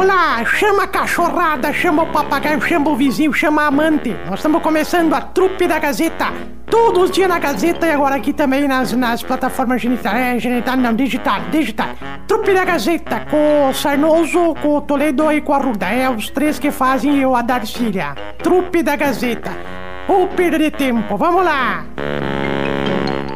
Vamos 0.00 0.14
lá, 0.14 0.42
chama 0.46 0.84
a 0.84 0.86
cachorrada, 0.86 1.70
chama 1.74 2.04
o 2.04 2.06
papagaio, 2.06 2.58
chama 2.62 2.88
o 2.88 2.96
vizinho, 2.96 3.34
chama 3.34 3.64
a 3.64 3.66
amante. 3.66 4.16
Nós 4.24 4.38
estamos 4.38 4.62
começando 4.62 5.12
a 5.12 5.20
trupe 5.20 5.68
da 5.68 5.78
Gazeta. 5.78 6.32
Todos 6.64 7.02
os 7.02 7.10
dias 7.10 7.28
na 7.28 7.38
Gazeta 7.38 7.86
e 7.86 7.90
agora 7.90 8.14
aqui 8.14 8.32
também 8.32 8.66
nas, 8.66 8.94
nas 8.94 9.22
plataformas 9.22 9.82
genital, 9.82 10.14
é, 10.14 10.38
genital 10.38 10.78
não, 10.78 10.94
digital, 10.94 11.42
digital. 11.50 11.88
Trupe 12.26 12.54
da 12.54 12.64
Gazeta, 12.64 13.26
com 13.30 13.68
o 13.68 13.74
Sarnoso, 13.74 14.54
com 14.62 14.78
o 14.78 14.80
Toledo 14.80 15.30
e 15.30 15.42
com 15.42 15.52
a 15.52 15.58
Ruda. 15.58 15.88
É 15.88 16.08
os 16.08 16.30
três 16.30 16.58
que 16.58 16.70
fazem 16.70 17.18
eu 17.18 17.36
a 17.36 17.42
Darcília. 17.42 18.14
Trupe 18.42 18.82
da 18.82 18.96
Gazeta. 18.96 19.50
Ou 20.08 20.28
perder 20.28 20.70
tempo, 20.70 21.14
vamos 21.18 21.44
lá. 21.44 21.84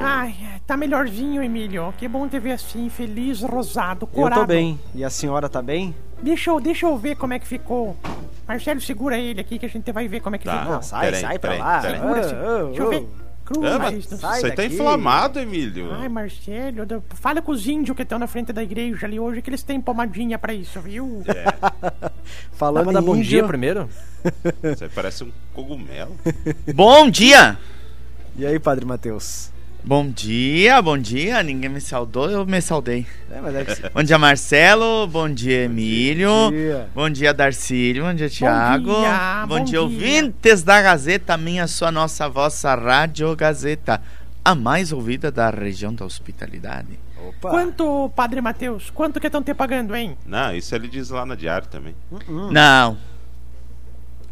Ai, 0.03 0.35
tá 0.67 0.79
melhorzinho, 0.79 1.43
Emílio. 1.43 1.93
Que 1.99 2.09
bom 2.09 2.27
te 2.27 2.39
ver 2.39 2.53
assim, 2.53 2.89
feliz, 2.89 3.43
rosado, 3.43 4.09
Eu 4.11 4.23
corado. 4.23 4.41
tô 4.41 4.47
bem. 4.47 4.81
E 4.95 5.05
a 5.05 5.11
senhora 5.11 5.47
tá 5.47 5.61
bem? 5.61 5.95
Deixa 6.25 6.51
eu, 6.51 6.61
deixa 6.61 6.87
eu 6.87 6.97
ver 6.97 7.17
como 7.17 7.35
é 7.35 7.39
que 7.39 7.47
ficou. 7.47 7.97
Marcelo, 8.49 8.81
segura 8.81 9.19
ele 9.19 9.41
aqui 9.41 9.59
que 9.59 9.67
a 9.67 9.69
gente 9.69 9.91
vai 9.93 10.09
ver 10.09 10.21
como 10.21 10.37
é 10.37 10.39
que 10.39 10.45
Tá. 10.47 10.59
ficou. 10.61 10.75
Não, 10.75 10.83
sai, 10.83 11.07
peraí, 11.07 11.21
sai 11.21 11.39
pra 11.39 11.51
peraí, 11.51 11.63
lá. 11.63 11.81
peraí. 11.81 12.01
Segura, 12.01 12.21
ah, 12.21 12.65
Deixa 12.67 12.83
eu 12.83 12.91
ver. 12.91 13.07
Cruz, 13.45 13.67
Ah, 13.73 13.79
mas 13.79 13.93
mas 13.95 14.11
não- 14.11 14.19
sai 14.19 14.41
você 14.41 14.51
tá 14.53 14.65
inflamado, 14.65 15.39
Emílio. 15.39 15.93
Ai, 15.93 16.09
Marcelo, 16.09 16.87
fala 17.11 17.43
com 17.43 17.53
os 17.53 17.67
índios 17.69 17.95
que 17.95 18.03
estão 18.03 18.19
na 18.19 18.27
frente 18.27 18.55
da 18.55 18.63
igreja 18.63 19.05
ali 19.07 19.21
hoje 19.21 19.43
que 19.43 19.51
eles 19.51 19.63
têm 19.63 19.79
pomadinha 19.83 20.39
pra 20.39 20.55
isso, 20.55 20.81
viu? 20.81 21.23
É. 21.27 21.45
Falando 22.57 22.87
Dá 22.87 22.93
pra 22.93 23.03
bom 23.03 23.21
dia 23.21 23.45
primeiro? 23.45 23.87
Você 24.63 24.89
parece 24.89 25.25
um 25.25 25.31
cogumelo. 25.53 26.17
Bom 26.75 27.11
dia! 27.11 27.59
E 28.35 28.47
aí, 28.47 28.59
Padre 28.59 28.87
Matheus? 28.87 29.51
Bom 29.87 30.09
dia, 30.09 30.81
bom 30.81 30.97
dia. 30.97 31.43
Ninguém 31.43 31.69
me 31.69 31.79
saudou, 31.79 32.31
eu 32.31 32.47
me 32.47 32.59
saudei. 32.63 33.07
É, 33.31 33.39
mas 33.39 33.55
é 33.55 33.65
que. 33.67 33.83
Bom 33.93 34.03
dia, 34.03 34.19
Marcelo. 34.19 35.07
Bom 35.07 35.29
dia, 35.29 35.65
Emílio. 35.65 36.31
Bom 36.31 36.51
dia. 36.51 36.89
Bom 36.95 37.11
dia, 37.11 37.35
Darcílio. 37.35 38.05
Bom 38.05 38.15
dia, 38.15 38.31
Thiago. 38.31 38.95
dia, 38.95 39.45
bom 39.47 39.57
dia, 39.57 39.67
dia. 39.67 39.83
ouvintes 39.83 40.63
da 40.63 40.81
Gazeta, 40.81 41.37
minha, 41.37 41.67
sua, 41.67 41.93
nossa, 41.93 42.27
vossa 42.31 42.75
Rádio 42.75 43.37
Gazeta. 43.37 44.01
A 44.43 44.55
mais 44.55 44.91
ouvida 44.91 45.31
da 45.31 45.51
região 45.51 45.95
da 45.95 46.07
hospitalidade. 46.07 46.99
Opa. 47.29 47.51
Quanto, 47.51 48.11
Padre 48.17 48.41
Matheus, 48.41 48.89
quanto 48.89 49.21
que 49.21 49.27
estão 49.27 49.43
te 49.43 49.53
pagando, 49.53 49.95
hein? 49.95 50.17
Não, 50.25 50.55
isso 50.55 50.75
ele 50.75 50.89
diz 50.89 51.11
lá 51.11 51.27
na 51.27 51.35
diário 51.35 51.69
também. 51.69 51.95
Não. 52.51 52.97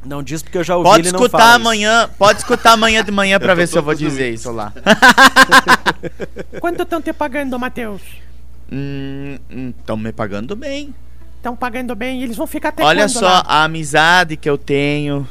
Não 0.04 0.22
diz 0.22 0.42
porque 0.42 0.58
eu 0.58 0.64
já 0.64 0.76
ouvi 0.76 0.88
Pode 0.90 1.02
ele 1.08 1.12
não 1.12 1.20
escutar 1.20 1.38
fala 1.38 1.50
isso. 1.50 1.60
amanhã. 1.60 2.10
Pode 2.18 2.38
escutar 2.40 2.72
amanhã 2.72 3.04
de 3.04 3.10
manhã 3.12 3.38
pra 3.40 3.54
ver 3.54 3.68
se 3.68 3.78
eu 3.78 3.82
vou 3.82 3.94
dizer 3.94 4.30
isso 4.32 4.50
lá. 4.50 4.72
Quanto 6.60 6.82
estão 6.82 7.00
te 7.00 7.12
pagando, 7.12 7.58
Matheus? 7.58 8.02
Estão 9.78 9.96
me 9.96 10.12
pagando 10.12 10.56
bem. 10.56 10.94
Estão 11.36 11.54
pagando 11.56 11.94
bem? 11.94 12.22
Eles 12.22 12.36
vão 12.36 12.46
ficar 12.46 12.70
até 12.70 12.82
Olha 12.84 13.04
quando 13.04 13.10
só 13.10 13.20
lá? 13.26 13.44
a 13.46 13.64
amizade 13.64 14.36
que 14.36 14.48
eu 14.48 14.56
tenho. 14.56 15.26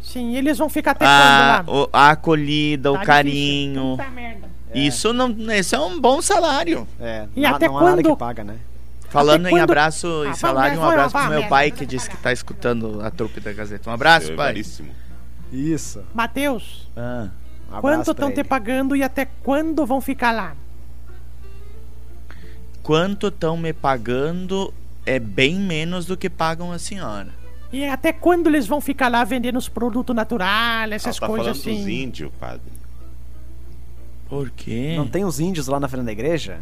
Sim, 0.00 0.36
eles 0.36 0.56
vão 0.58 0.68
ficar 0.68 0.92
até 0.92 1.04
a, 1.04 1.62
quando 1.64 1.68
lá? 1.72 1.82
o- 1.84 1.88
a 1.92 2.10
acolhida, 2.10 2.92
Tá 2.92 3.00
o 3.00 3.04
carinho. 3.04 3.98
Isso 4.74 5.12
não, 5.12 5.30
isso 5.52 5.74
é 5.74 5.80
um 5.80 6.00
bom 6.00 6.22
salário. 6.22 6.86
É, 7.00 7.26
E 7.34 7.40
não, 7.42 7.54
até 7.54 7.66
não 7.66 7.78
há 7.78 7.82
nada 7.82 8.02
quando- 8.02 8.10
que 8.14 8.18
paga, 8.18 8.44
né? 8.44 8.56
Falando 9.16 9.46
em 9.46 9.50
quando- 9.50 9.62
abraço 9.62 10.24
Ah, 10.26 10.30
e 10.30 10.34
salário, 10.36 10.80
um 10.80 10.84
abraço 10.84 11.16
pro 11.16 11.28
meu 11.28 11.48
pai 11.48 11.70
que 11.70 11.84
disse 11.86 12.08
que 12.10 12.16
tá 12.16 12.32
escutando 12.32 13.00
a 13.02 13.10
trupe 13.10 13.40
da 13.40 13.52
Gazeta. 13.52 13.88
Um 13.90 13.92
abraço, 13.92 14.32
É 14.32 14.36
pai. 14.36 14.52
Veríssimo. 14.52 14.90
Isso. 15.52 16.02
Matheus, 16.14 16.88
Ah, 16.96 17.28
Um 17.72 17.80
quanto 17.80 18.10
estão 18.10 18.32
te 18.32 18.42
pagando 18.44 18.94
e 18.96 19.02
até 19.02 19.24
quando 19.42 19.84
vão 19.86 20.00
ficar 20.00 20.30
lá? 20.32 20.54
quanto 22.82 23.28
estão 23.28 23.56
me 23.56 23.72
pagando 23.72 24.72
é 25.04 25.18
bem 25.18 25.56
menos 25.56 26.06
do 26.06 26.16
que 26.16 26.30
pagam 26.30 26.70
a 26.72 26.78
senhora. 26.78 27.28
E 27.72 27.84
até 27.84 28.12
quando 28.12 28.46
eles 28.46 28.66
vão 28.66 28.80
ficar 28.80 29.08
lá 29.08 29.24
vendendo 29.24 29.56
os 29.56 29.68
produtos 29.68 30.14
naturais, 30.14 30.92
essas 30.92 31.18
tá 31.18 31.26
coisas 31.26 31.58
falando 31.58 31.76
dos 31.76 31.82
assim? 31.84 32.02
índios, 32.02 32.30
padre. 32.38 32.72
Por 34.28 34.50
quê? 34.50 34.94
Não 34.96 35.06
tem 35.06 35.24
os 35.24 35.38
índios 35.40 35.66
lá 35.66 35.78
na 35.80 35.88
frente 35.88 36.04
da 36.06 36.12
igreja? 36.12 36.60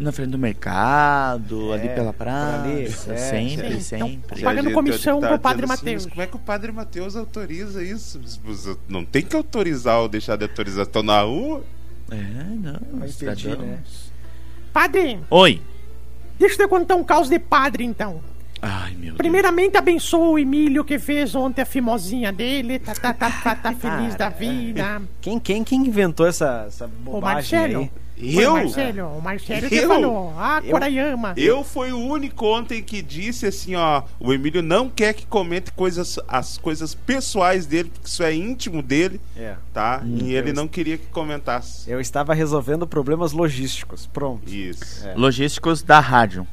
Na 0.00 0.12
frente 0.12 0.30
do 0.30 0.38
mercado, 0.38 1.72
É, 1.72 1.74
ali 1.74 1.88
pela 1.90 2.12
praça, 2.12 2.62
ali, 2.62 2.84
é, 2.84 2.88
sempre, 2.88 3.80
sim. 3.80 3.96
Então, 3.96 4.08
sempre. 4.08 4.40
E 4.40 4.42
Pagando 4.42 4.72
comissão 4.72 5.20
tá 5.20 5.28
pro 5.28 5.38
Padre 5.38 5.66
dizendo 5.66 5.96
assim, 5.96 6.08
como 6.08 6.22
é 6.22 6.26
que 6.26 6.36
o 6.36 6.38
Padre 6.38 6.72
Mateus 6.72 7.16
autoriza 7.16 7.82
isso? 7.82 8.20
Não 8.88 9.04
tem 9.04 9.22
que 9.22 9.36
autorizar 9.36 10.00
ou 10.00 10.08
deixar 10.08 10.36
de 10.36 10.44
autorizar. 10.44 10.84
Estão 10.86 11.02
na 11.02 11.20
rua? 11.22 11.64
É, 12.10 12.16
não, 12.16 12.72
Vai 12.98 13.08
impedir, 13.08 13.12
cidadãos. 13.50 13.58
né? 13.66 13.78
Padre, 14.72 15.20
Oi. 15.30 15.60
deixa 16.38 16.54
eu 16.54 16.66
te 16.66 16.68
contar 16.70 16.96
um 16.96 17.04
caos 17.04 17.28
de 17.28 17.38
padre 17.38 17.84
então. 17.84 18.20
Ai, 18.62 18.94
meu 18.94 19.14
Primeiramente, 19.14 19.76
abençoa 19.78 20.30
o 20.30 20.38
Emílio 20.38 20.84
que 20.84 20.98
fez 20.98 21.34
ontem 21.34 21.62
a 21.62 21.64
fimosinha 21.64 22.30
dele, 22.32 22.78
tá, 22.78 22.94
tá, 22.94 23.14
tá, 23.14 23.30
tá, 23.30 23.54
tá 23.54 23.72
feliz 23.74 24.14
da 24.16 24.28
vida. 24.28 25.00
Quem, 25.20 25.38
quem, 25.40 25.64
quem 25.64 25.86
inventou 25.86 26.26
essa, 26.26 26.64
essa 26.68 26.84
O 26.86 26.88
bobagem 26.88 27.58
Marcelo. 27.58 27.80
aí? 27.82 27.90
Eu? 28.22 28.50
O 28.52 28.54
Marcelo, 28.56 29.18
o 29.18 29.22
Marcelo 29.22 29.68
que 29.68 29.74
Eu? 29.76 29.88
falou. 29.88 30.34
Ah, 30.36 30.60
Eu? 30.64 30.70
Coraiama. 30.72 31.32
Eu 31.36 31.64
fui 31.64 31.92
o 31.92 31.98
único 31.98 32.46
ontem 32.46 32.82
que 32.82 33.00
disse 33.02 33.46
assim, 33.46 33.74
ó, 33.74 34.02
o 34.18 34.32
Emílio 34.32 34.62
não 34.62 34.88
quer 34.88 35.14
que 35.14 35.26
comente 35.26 35.72
coisas, 35.72 36.18
as 36.28 36.58
coisas 36.58 36.94
pessoais 36.94 37.66
dele, 37.66 37.90
porque 37.90 38.08
isso 38.08 38.22
é 38.22 38.34
íntimo 38.34 38.82
dele, 38.82 39.20
É. 39.36 39.54
tá? 39.72 40.02
Hum, 40.04 40.18
e 40.22 40.34
ele 40.34 40.52
não 40.52 40.68
queria 40.68 40.98
que 40.98 41.06
comentasse. 41.06 41.90
Eu 41.90 42.00
estava 42.00 42.34
resolvendo 42.34 42.86
problemas 42.86 43.32
logísticos. 43.32 44.06
Pronto. 44.06 44.48
Isso. 44.52 45.06
É. 45.06 45.14
Logísticos 45.14 45.82
da 45.82 46.00
rádio. 46.00 46.46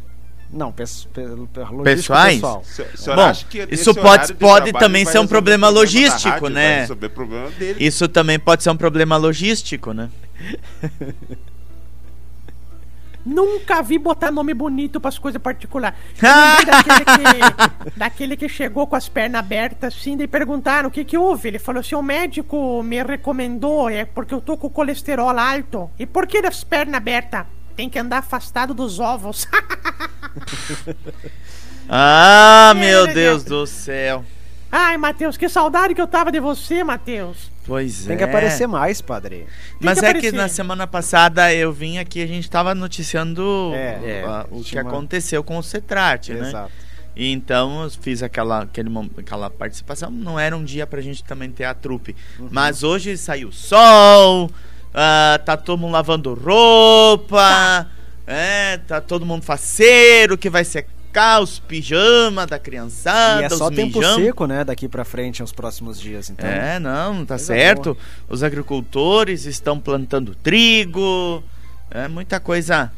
Não, 0.50 0.72
peço, 0.72 1.09
pe, 1.09 1.22
Pessoais? 1.83 2.35
pessoal. 2.35 2.63
Se- 2.63 2.83
Bom, 3.13 3.31
isso 3.69 3.94
pode- 3.94 4.33
pode 4.35 4.72
também 4.72 5.03
ser 5.06 5.19
um 5.19 5.27
problema 5.27 5.67
logístico, 5.67 6.29
rádio, 6.29 6.50
né? 6.50 6.88
Problema 7.13 7.50
dele. 7.51 7.83
Isso 7.85 8.07
também 8.07 8.39
pode 8.39 8.63
ser 8.63 8.69
um 8.69 8.77
problema 8.77 9.17
logístico, 9.17 9.91
né? 9.91 10.09
Nunca 13.27 13.81
vi 13.81 13.97
botar 13.97 14.31
nome 14.31 14.53
bonito 14.53 15.01
pras 15.01 15.19
coisas 15.19 15.41
particulares. 15.41 15.99
Daquele, 16.65 17.05
que, 17.05 17.91
daquele 17.99 18.38
que 18.38 18.47
chegou 18.47 18.88
com 18.88 18.95
as 18.95 19.09
pernas 19.09 19.39
abertas 19.39 19.93
assim, 19.93 20.15
daí 20.15 20.27
perguntaram 20.27 20.88
o 20.88 20.91
que 20.91 21.03
que 21.03 21.17
houve. 21.17 21.49
Ele 21.49 21.59
falou 21.59 21.81
assim, 21.81 21.95
o 21.95 22.01
médico 22.01 22.81
me 22.83 23.03
recomendou, 23.03 23.89
é 23.89 24.05
porque 24.05 24.33
eu 24.33 24.39
tô 24.39 24.55
com 24.55 24.69
colesterol 24.69 25.38
alto. 25.38 25.91
E 25.99 26.05
por 26.05 26.25
que 26.25 26.41
das 26.41 26.63
pernas 26.63 26.95
abertas? 26.95 27.45
Tem 27.75 27.89
que 27.89 27.99
andar 27.99 28.19
afastado 28.19 28.73
dos 28.73 28.99
ovos. 28.99 29.45
Ah, 31.89 32.73
meu 32.75 33.07
Deus 33.07 33.45
do 33.45 33.65
céu. 33.65 34.25
Ai, 34.72 34.97
Matheus, 34.97 35.38
que 35.38 35.47
saudade 35.47 35.95
que 35.95 36.01
eu 36.01 36.07
tava 36.07 36.31
de 36.31 36.39
você, 36.39 36.83
Matheus. 36.83 37.50
Pois 37.66 38.05
é. 38.05 38.07
Tem 38.09 38.17
que 38.17 38.23
aparecer 38.23 38.67
mais, 38.67 39.01
padre. 39.01 39.45
Mas 39.79 40.00
que 40.00 40.05
é 40.05 40.11
que 40.13 40.17
aparecer. 40.17 40.35
na 40.38 40.47
semana 40.50 40.85
passada 40.88 41.53
eu 41.53 41.72
vim 41.72 41.97
aqui, 41.97 42.22
a 42.22 42.28
gente 42.28 42.50
tava 42.50 42.73
noticiando 42.75 43.72
É, 43.73 44.23
ah, 44.25 44.45
o 44.51 44.61
que 44.63 44.75
uma- 44.79 44.89
aconteceu 44.89 45.44
com 45.44 45.57
o 45.57 45.63
Cetrate, 45.63 46.33
né? 46.33 46.50
Exato. 46.50 46.72
E 47.16 47.31
então 47.31 47.83
eu 47.83 47.89
fiz 47.89 48.22
aquela, 48.22 48.61
aquele, 48.63 48.89
aquela 49.17 49.50
participação. 49.50 50.11
Não 50.11 50.39
era 50.39 50.56
um 50.56 50.63
dia 50.63 50.85
pra 50.85 51.01
gente 51.01 51.23
também 51.23 51.50
ter 51.50 51.63
a 51.66 51.73
trupe. 51.73 52.16
Uhum. 52.38 52.47
Mas 52.51 52.83
hoje 52.83 53.17
saiu 53.17 53.51
sol, 53.51 54.51
ah, 54.94 55.39
tá 55.44 55.57
todo 55.57 55.79
mundo 55.79 55.94
lavando 55.94 56.33
roupa, 56.33 57.88
é, 58.25 58.77
tá 58.85 59.01
todo 59.01 59.25
mundo 59.25 59.44
faceiro 59.44 60.38
que 60.38 60.50
vai 60.50 60.63
secar 61.17 61.41
os 61.41 61.59
pijamas 61.59 62.45
da 62.47 62.59
criançada, 62.59 63.41
e 63.41 63.45
é 63.45 63.50
só 63.50 63.69
os 63.69 63.75
tempo 63.75 63.97
mijão. 64.00 64.16
seco, 64.19 64.45
né? 64.45 64.63
Daqui 64.63 64.88
pra 64.88 65.03
frente, 65.03 65.41
nos 65.41 65.51
próximos 65.51 66.00
dias. 66.00 66.29
Então, 66.29 66.47
É, 66.47 66.79
não, 66.79 67.25
tá 67.25 67.35
Coisa 67.35 67.45
certo. 67.45 67.97
Os 68.29 68.44
agricultores 68.44 69.45
estão 69.45 69.79
plantando 69.79 70.35
trigo. 70.35 71.44
É, 71.89 72.07
muita 72.07 72.39
coisa 72.39 72.91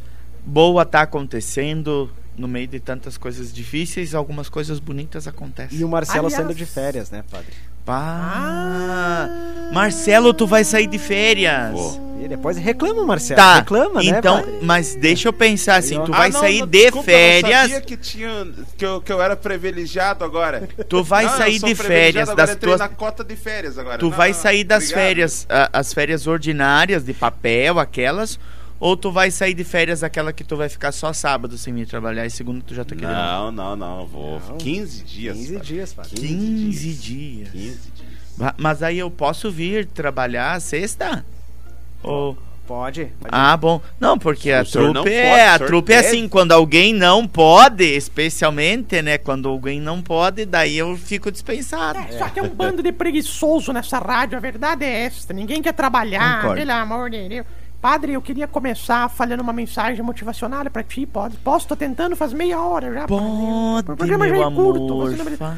boa 0.45 0.85
tá 0.85 1.01
acontecendo 1.01 2.09
no 2.37 2.47
meio 2.47 2.67
de 2.67 2.79
tantas 2.79 3.17
coisas 3.17 3.53
difíceis, 3.53 4.15
algumas 4.15 4.47
coisas 4.49 4.79
bonitas 4.79 5.27
acontecem. 5.27 5.77
E 5.79 5.83
o 5.83 5.89
Marcelo 5.89 6.27
Aliás- 6.27 6.33
saindo 6.35 6.55
de 6.55 6.65
férias, 6.65 7.11
né, 7.11 7.23
padre? 7.29 7.51
Pá. 7.89 9.27
Marcelo, 9.73 10.31
tu 10.31 10.45
vai 10.45 10.63
sair 10.63 10.85
de 10.85 10.99
férias. 10.99 11.71
Vou. 11.71 12.09
E 12.23 12.27
depois 12.27 12.55
reclama, 12.57 13.03
Marcelo. 13.05 13.37
Tá, 13.37 13.55
Reclama, 13.59 14.03
né, 14.03 14.09
então, 14.09 14.43
mas 14.61 14.93
deixa 14.93 15.29
eu 15.29 15.33
pensar 15.33 15.77
assim, 15.77 15.95
tu 16.03 16.13
Ah, 16.13 16.17
vai 16.17 16.29
não, 16.29 16.39
sair 16.39 16.59
não, 16.59 16.67
de 16.67 16.81
desculpa, 16.83 17.09
Eu 17.09 17.15
não 17.15 17.19
férias, 17.41 17.61
sabia 17.61 17.81
que, 17.81 17.97
tinha, 17.97 18.47
que, 18.77 18.85
eu, 18.85 19.01
que 19.01 19.11
eu 19.11 19.21
era 19.21 19.35
privilegiado 19.35 20.23
agora. 20.25 20.67
tu 20.87 21.01
vai 21.03 21.23
Não, 21.25 21.31
eu 21.31 21.37
sair 21.37 21.59
sou 21.59 21.69
de 21.69 21.75
férias 21.75 22.29
agora 22.29 22.45
das 22.47 22.55
entrei 22.57 22.69
tuas 22.69 22.79
na 22.81 22.89
cota 22.89 23.23
de 23.23 23.35
férias 23.35 23.77
agora. 23.79 23.97
Tu 23.97 24.09
Não, 24.09 24.11
vai 24.17 24.33
sair 24.33 24.63
das 24.65 24.83
obrigado. 24.83 25.03
férias, 25.03 25.47
a- 25.49 25.69
as 25.73 25.93
férias 25.93 26.27
ordinárias 26.27 27.03
de 27.05 27.13
papel, 27.13 27.79
aquelas, 27.79 28.37
ou 28.79 28.95
tu 28.95 29.11
vai 29.11 29.29
sair 29.29 29.53
de 29.53 29.63
férias 29.63 30.03
aquela 30.03 30.31
que 30.31 30.43
tu 30.43 30.55
vai 30.55 30.69
ficar 30.69 30.91
só 30.91 31.11
sábado 31.11 31.57
sem 31.57 31.73
vir 31.73 31.87
trabalhar 31.87 32.25
e 32.25 32.29
segundo 32.29 32.63
tu 32.63 32.73
já 32.73 32.85
tá 32.85 32.95
querendo. 32.95 33.13
Não, 33.13 33.51
não, 33.51 33.75
não, 33.75 34.05
vou. 34.05 34.39
Não. 34.47 34.57
15 34.57 35.03
dias. 35.03 35.37
15 35.37 35.53
padre. 35.53 35.67
dias, 35.67 35.93
padre. 35.93 36.15
15 36.15 36.93
dias. 36.93 37.49
15 37.51 37.51
dias. 37.51 38.53
Mas 38.57 38.81
aí 38.81 38.97
eu 38.97 39.11
posso 39.11 39.51
vir 39.51 39.85
trabalhar 39.85 40.59
sexta? 40.61 41.25
Ou 42.01 42.37
Pode. 42.69 43.05
pode. 43.19 43.29
Ah, 43.31 43.57
bom. 43.57 43.81
Não, 43.99 44.17
porque 44.17 44.51
a 44.51 44.61
O 44.61 44.65
trupe 44.65 44.93
pode, 44.93 45.11
é, 45.11 45.51
o 45.51 45.55
a 45.55 45.57
trupe 45.57 45.91
é 45.91 45.97
assim, 45.97 46.29
quando 46.29 46.51
alguém 46.51 46.93
não 46.93 47.27
pode, 47.27 47.83
especialmente, 47.83 49.01
né, 49.01 49.17
quando 49.17 49.49
alguém 49.49 49.81
não 49.81 50.03
pode, 50.03 50.45
daí 50.45 50.77
eu 50.77 50.95
fico 50.95 51.31
dispensado. 51.31 51.97
É, 51.97 52.11
só 52.19 52.29
que 52.29 52.39
é 52.39 52.43
um 52.43 52.49
bando 52.49 52.83
de 52.83 52.91
preguiçoso 52.91 53.73
nessa 53.73 53.97
rádio, 53.97 54.37
a 54.37 54.39
verdade 54.39 54.85
é 54.85 55.05
esta. 55.05 55.33
Ninguém 55.33 55.63
quer 55.63 55.73
trabalhar, 55.73 56.41
Concordo. 56.41 56.61
pelo 56.61 56.71
amor 56.71 57.09
de 57.09 57.27
Deus. 57.27 57.47
Padre, 57.81 58.13
eu 58.13 58.21
queria 58.21 58.45
começar 58.47 59.07
falando 59.09 59.39
uma 59.39 59.53
mensagem 59.53 60.03
motivacional 60.03 60.69
pra 60.69 60.83
ti, 60.83 61.05
pode? 61.05 61.37
Posso? 61.37 61.65
Tô 61.67 61.75
tentando 61.77 62.13
faz 62.15 62.33
meia 62.33 62.59
hora 62.61 62.93
já. 62.93 63.07
padre. 63.07 63.15
O 63.15 63.83
Pode, 63.83 63.97
programa 63.97 64.27
já 64.27 64.33
meu 64.33 64.47
é 64.47 64.51
curto, 64.53 64.83
amor. 64.93 65.09
você 65.15 65.37
não 65.39 65.55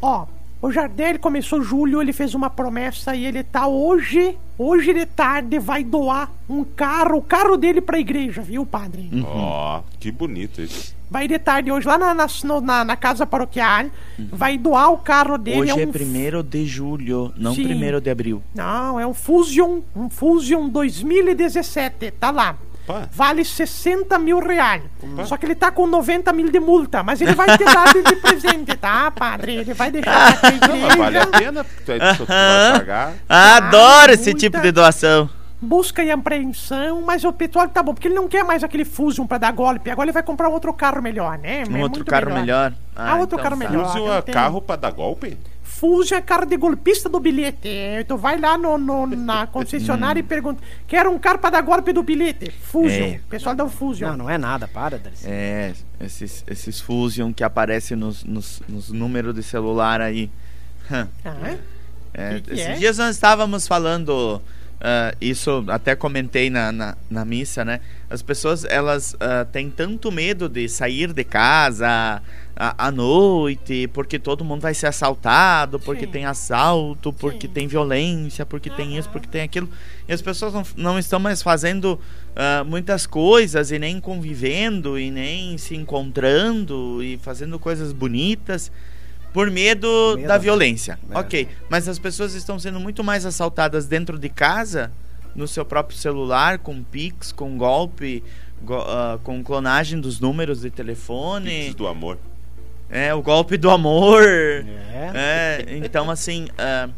Ó, 0.00 0.26
o 0.62 0.70
Jardel 0.70 1.18
começou 1.18 1.60
julho, 1.62 2.00
ele 2.00 2.12
fez 2.12 2.34
uma 2.34 2.48
promessa 2.48 3.14
e 3.16 3.26
ele 3.26 3.42
tá 3.42 3.66
hoje, 3.66 4.38
hoje 4.56 4.94
de 4.94 5.04
tarde, 5.04 5.58
vai 5.58 5.82
doar 5.82 6.30
um 6.48 6.62
carro, 6.64 7.16
o 7.18 7.22
carro 7.22 7.56
dele 7.56 7.80
pra 7.80 7.98
igreja, 7.98 8.40
viu, 8.42 8.64
padre? 8.64 9.10
Hum. 9.12 9.24
Ó, 9.26 9.82
que 9.98 10.10
bonito 10.12 10.62
isso. 10.62 10.94
Vai 11.10 11.28
de 11.28 11.38
tarde 11.38 11.70
hoje 11.70 11.86
lá 11.86 11.98
na, 11.98 12.14
na, 12.14 12.26
na- 12.62 12.84
na 12.84 12.96
casa 12.96 13.26
paroquial, 13.26 13.86
vai 14.32 14.56
doar 14.56 14.90
o 14.92 14.98
carro 14.98 15.36
dele. 15.36 15.60
Hoje 15.60 15.72
é 15.82 15.86
um 15.86 15.92
primeiro 15.92 16.42
de 16.42 16.64
julho, 16.64 17.34
não 17.36 17.54
Sim. 17.54 17.64
primeiro 17.64 18.00
de 18.00 18.08
abril. 18.08 18.42
Não, 18.54 18.98
é 18.98 19.06
um 19.06 19.12
Fusion, 19.12 19.80
um 19.94 20.08
Fusion 20.08 20.68
2017, 20.70 22.12
tá 22.12 22.30
lá. 22.30 22.56
Pá. 22.86 23.08
Vale 23.12 23.44
60 23.44 24.18
mil 24.18 24.40
reais. 24.40 24.82
Só 25.26 25.36
que 25.36 25.46
ele 25.46 25.54
tá 25.54 25.70
com 25.70 25.86
90 25.86 26.32
mil 26.32 26.50
de 26.50 26.58
multa, 26.58 27.02
mas 27.02 27.20
ele 27.20 27.34
vai 27.34 27.56
ter 27.56 27.64
dado 27.64 28.02
de 28.02 28.16
presente, 28.16 28.76
tá, 28.76 29.10
padre? 29.10 29.56
Ele 29.56 29.74
vai 29.74 29.90
deixar 29.90 30.40
pra 30.40 30.96
vale 30.96 31.18
a 31.18 31.26
pena, 31.26 31.64
tu, 31.64 31.92
tu 32.16 32.24
vai 32.26 32.72
pagar. 32.78 33.12
Ah, 33.28 33.56
Adoro 33.56 34.12
esse 34.12 34.34
tipo 34.34 34.60
de 34.60 34.72
doação. 34.72 35.30
Busca 35.64 36.02
e 36.02 36.10
apreensão, 36.10 37.02
mas 37.02 37.22
o 37.22 37.32
petróleo 37.32 37.70
tá 37.70 37.84
bom, 37.84 37.94
porque 37.94 38.08
ele 38.08 38.16
não 38.16 38.26
quer 38.26 38.42
mais 38.42 38.64
aquele 38.64 38.84
Fusion 38.84 39.28
pra 39.28 39.38
dar 39.38 39.52
golpe. 39.52 39.90
Agora 39.90 40.06
ele 40.06 40.12
vai 40.12 40.24
comprar 40.24 40.48
um 40.48 40.52
outro 40.52 40.72
carro 40.72 41.00
melhor, 41.00 41.38
né? 41.38 41.58
Um 41.70 41.76
É 41.76 41.82
outro 41.82 42.00
muito 42.00 42.04
carro 42.04 42.34
melhor. 42.34 42.72
Ah, 42.96 43.16
outro 43.16 43.38
carro 43.38 43.50
tá. 43.50 43.56
melhor. 43.56 43.96
Um 43.96 44.22
tenho. 44.22 44.34
carro 44.34 44.60
pra 44.60 44.74
dar 44.74 44.90
golpe? 44.90 45.38
Fusion 45.82 46.16
é 46.16 46.20
carro 46.22 46.46
de 46.46 46.56
golpista 46.56 47.08
do 47.08 47.18
bilhete. 47.18 47.68
Tu 48.06 48.16
vai 48.16 48.38
lá 48.38 48.56
no, 48.56 48.78
no- 48.78 49.04
na 49.08 49.48
concessionária 49.48 50.20
e 50.20 50.22
pergunta: 50.22 50.62
quero 50.86 51.10
um 51.10 51.18
carro 51.18 51.38
pra 51.40 51.50
dar 51.50 51.60
golpe 51.60 51.92
do 51.92 52.04
bilhete. 52.04 52.52
Fusion. 52.52 52.88
É. 52.88 53.20
O 53.26 53.28
pessoal 53.28 53.52
dá 53.56 53.64
o 53.64 53.68
Fusion. 53.68 54.10
Não, 54.10 54.16
não 54.18 54.30
é 54.30 54.38
nada, 54.38 54.68
para, 54.68 54.96
Darcy. 54.96 55.24
É, 55.26 55.72
esses, 56.00 56.44
esses 56.46 56.80
Fusion 56.80 57.32
que 57.32 57.42
aparecem 57.42 57.96
nos, 57.96 58.22
nos, 58.22 58.62
nos 58.68 58.90
números 58.90 59.34
de 59.34 59.42
celular 59.42 60.00
aí. 60.00 60.30
Ah, 61.24 61.48
é? 61.48 61.58
É, 62.14 62.34
Que 62.34 62.40
que 62.42 62.52
esses 62.52 62.66
é? 62.66 62.74
dias 62.74 62.98
nós 62.98 63.14
estávamos 63.16 63.66
falando, 63.66 64.40
ah, 64.84 65.14
isso 65.20 65.64
até 65.68 65.94
comentei 65.94 66.50
na, 66.50 66.72
na, 66.72 66.96
na 67.08 67.24
missa, 67.24 67.64
né? 67.64 67.80
As 68.10 68.20
pessoas, 68.20 68.64
elas 68.64 69.14
ah, 69.20 69.44
têm 69.44 69.70
tanto 69.70 70.10
medo 70.10 70.48
de 70.48 70.68
sair 70.68 71.12
de 71.12 71.22
casa 71.22 72.20
à, 72.56 72.88
à 72.88 72.90
noite, 72.90 73.88
porque 73.92 74.18
todo 74.18 74.44
mundo 74.44 74.60
vai 74.60 74.74
ser 74.74 74.88
assaltado, 74.88 75.78
porque 75.78 76.04
Sim. 76.04 76.10
tem 76.10 76.26
assalto, 76.26 77.12
porque 77.12 77.46
Sim. 77.46 77.52
tem 77.52 77.68
violência, 77.68 78.44
porque 78.44 78.70
tem 78.70 78.98
isso, 78.98 79.08
porque 79.08 79.28
tem 79.28 79.42
aquilo. 79.42 79.68
E 80.08 80.12
as 80.12 80.20
pessoas 80.20 80.52
não, 80.52 80.64
não 80.76 80.98
estão 80.98 81.20
mais 81.20 81.42
fazendo 81.42 81.96
ah, 82.34 82.64
muitas 82.64 83.06
coisas 83.06 83.70
e 83.70 83.78
nem 83.78 84.00
convivendo 84.00 84.98
e 84.98 85.12
nem 85.12 85.56
se 85.58 85.76
encontrando 85.76 87.00
e 87.00 87.18
fazendo 87.18 87.56
coisas 87.56 87.92
bonitas 87.92 88.72
por 89.32 89.50
medo, 89.50 90.14
Medo, 90.16 90.28
da 90.28 90.34
né? 90.34 90.38
violência. 90.38 90.98
É. 91.10 91.18
Ok, 91.18 91.48
mas 91.68 91.88
as 91.88 91.98
pessoas 91.98 92.34
estão 92.34 92.58
sendo 92.58 92.78
muito 92.78 93.02
mais 93.02 93.24
assaltadas 93.26 93.86
dentro 93.86 94.18
de 94.18 94.28
casa, 94.28 94.92
no 95.34 95.48
seu 95.48 95.64
próprio 95.64 95.96
celular, 95.96 96.58
com 96.58 96.82
Pix, 96.82 97.32
com 97.32 97.56
golpe, 97.56 98.22
go- 98.62 98.74
ah, 98.86 99.18
com 99.22 99.42
clonagem 99.42 100.00
dos 100.00 100.20
números 100.20 100.60
de 100.60 100.70
telefone. 100.70 101.48
Pix 101.64 101.74
do 101.74 101.86
amor. 101.86 102.18
É, 102.90 103.14
o 103.14 103.22
golpe 103.22 103.56
do 103.56 103.70
amor. 103.70 104.22
É. 104.22 105.10
É, 105.14 105.64
então 105.78 106.10
assim, 106.10 106.48
ah, 106.58 106.90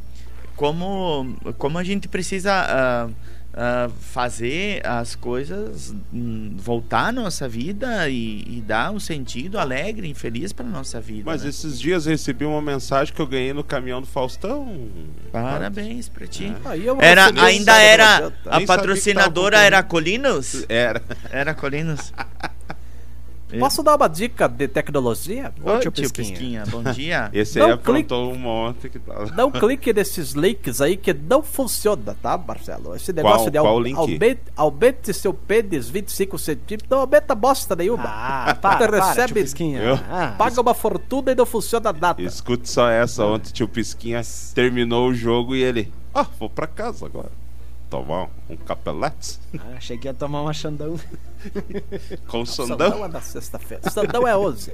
como, 0.56 1.36
como 1.58 1.78
a 1.78 1.84
gente 1.84 2.08
precisa 2.08 2.52
ah, 2.52 3.08
ah, 3.56 3.88
fazer 4.00 4.84
as 4.84 5.14
coisas 5.14 5.94
hum, 6.12 6.56
voltar 6.56 7.08
à 7.08 7.12
nossa 7.12 7.48
vida 7.48 8.08
e, 8.08 8.42
e 8.48 8.60
dar 8.60 8.90
um 8.90 8.98
sentido 8.98 9.60
alegre 9.60 10.10
e 10.10 10.14
feliz 10.14 10.52
para 10.52 10.66
nossa 10.66 11.00
vida. 11.00 11.22
Mas 11.24 11.44
né? 11.44 11.50
esses 11.50 11.78
dias 11.78 12.04
eu 12.04 12.10
recebi 12.10 12.44
uma 12.44 12.60
mensagem 12.60 13.14
que 13.14 13.22
eu 13.22 13.26
ganhei 13.28 13.52
no 13.52 13.62
caminhão 13.62 14.00
do 14.00 14.08
Faustão. 14.08 14.88
Parabéns 15.30 16.08
pra 16.08 16.26
ti. 16.26 16.52
Aí 16.64 16.84
eu 16.84 16.98
Era, 17.00 17.30
um 17.32 17.40
ainda 17.40 17.80
era. 17.80 18.18
janta. 18.18 18.50
A 18.50 18.60
patrocinadora 18.62 19.58
era 19.58 19.82
Colinos? 19.84 20.64
Era. 20.68 21.00
Era 21.30 21.54
Colinos? 21.54 22.12
Posso 23.60 23.82
dar 23.82 23.96
uma 23.96 24.08
dica 24.08 24.48
de 24.48 24.66
tecnologia? 24.68 25.52
Ô, 25.62 25.70
Oi, 25.72 25.80
tio 25.80 25.90
tio 25.90 26.02
Pisquinha. 26.10 26.28
Pisquinha, 26.30 26.64
bom 26.66 26.82
dia. 26.92 27.30
Esse 27.34 27.58
Não 27.58 27.66
aí 27.66 27.72
aprontou 27.72 28.32
um 28.32 28.36
monte 28.38 28.88
que 28.88 28.98
tava. 28.98 29.26
Não 29.36 29.50
clique 29.50 29.92
nesses 29.92 30.32
links 30.32 30.80
aí 30.80 30.96
que 30.96 31.12
não 31.12 31.42
funciona, 31.42 32.16
tá, 32.22 32.36
Marcelo? 32.36 32.94
Esse 32.94 33.12
negócio 33.12 33.50
de 33.50 33.58
qual 33.58 33.80
link? 33.80 33.96
aumente, 33.96 34.40
aumente 34.56 35.12
seu 35.14 35.32
pênis 35.34 35.88
25 35.88 36.38
centímetros, 36.38 36.88
não 36.90 37.00
aumenta 37.00 37.34
bosta 37.34 37.74
nenhuma. 37.76 38.04
Ah, 38.06 38.56
para, 38.60 38.88
para, 38.88 39.08
recebe, 39.08 39.26
tio 39.34 39.42
Pisquinha. 39.42 39.80
Eu- 39.80 39.94
Ah, 40.10 40.34
paga 40.36 40.60
uma 40.60 40.74
fortuna 40.74 41.32
e 41.32 41.34
não 41.34 41.46
funciona 41.46 41.92
nada. 41.92 42.20
Escute 42.22 42.68
só 42.68 42.88
essa. 42.88 43.24
Ontem 43.24 43.52
tio 43.52 43.68
Pisquinha 43.68 44.20
terminou 44.54 45.08
o 45.08 45.14
jogo 45.14 45.54
e 45.54 45.62
ele. 45.62 45.92
Ah, 46.14 46.26
vou 46.38 46.48
pra 46.48 46.66
casa 46.66 47.06
agora. 47.06 47.30
Tomar 47.94 48.28
um 48.50 48.56
capelete 48.56 49.38
ah, 49.56 49.74
achei 49.76 49.96
que 49.96 50.08
ia 50.08 50.14
tomar 50.14 50.40
uma 50.42 50.52
Xandão. 50.52 50.98
com 52.26 52.44
Sandão 52.44 52.90
sondão. 52.90 53.04
é 53.04 53.08
na 53.08 53.20
sexta-feira. 53.20 53.88
Sandão 53.88 54.26
é 54.26 54.36
11. 54.36 54.72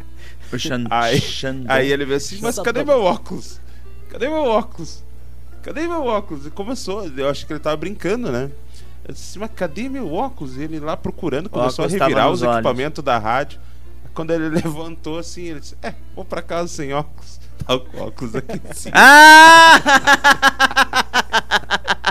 O 0.51 0.59
Xan- 0.59 0.87
Aí, 0.89 1.21
Xandão. 1.21 1.77
aí 1.77 1.93
ele 1.93 2.07
veio 2.07 2.17
assim, 2.17 2.39
mas 2.41 2.55
Xandão. 2.55 2.73
cadê 2.73 2.83
meu 2.85 3.03
óculos? 3.03 3.61
Cadê 4.09 4.27
meu 4.29 4.45
óculos? 4.45 5.05
Cadê 5.63 5.87
meu 5.87 6.07
óculos? 6.07 6.47
E 6.47 6.51
começou, 6.51 7.07
eu 7.09 7.29
acho 7.29 7.47
que 7.47 7.53
ele 7.53 7.61
tava 7.61 7.77
brincando, 7.77 8.33
né? 8.33 8.51
Eu 9.07 9.13
disse, 9.13 9.39
mas 9.39 9.51
cadê 9.55 9.87
meu 9.91 10.11
óculos? 10.15 10.57
E 10.57 10.63
ele 10.63 10.81
lá 10.81 10.97
procurando, 10.97 11.51
começou 11.51 11.85
a 11.85 11.89
revirar 11.89 12.31
os 12.31 12.41
olhos. 12.41 12.55
equipamentos 12.55 13.05
da 13.05 13.19
rádio. 13.19 13.61
Quando 14.15 14.31
ele 14.31 14.49
levantou 14.63 15.19
assim, 15.19 15.43
ele 15.43 15.61
disse, 15.61 15.77
é, 15.83 15.93
vou 16.17 16.25
pra 16.25 16.41
casa 16.41 16.69
sem 16.69 16.95
óculos. 16.95 17.39
Tá 17.61 17.79
com 17.79 17.99
o 17.99 18.07
óculos 18.07 18.35
aqui 18.35 18.55
em 18.71 18.73
cima. 18.73 18.95
Ah! 18.97 19.79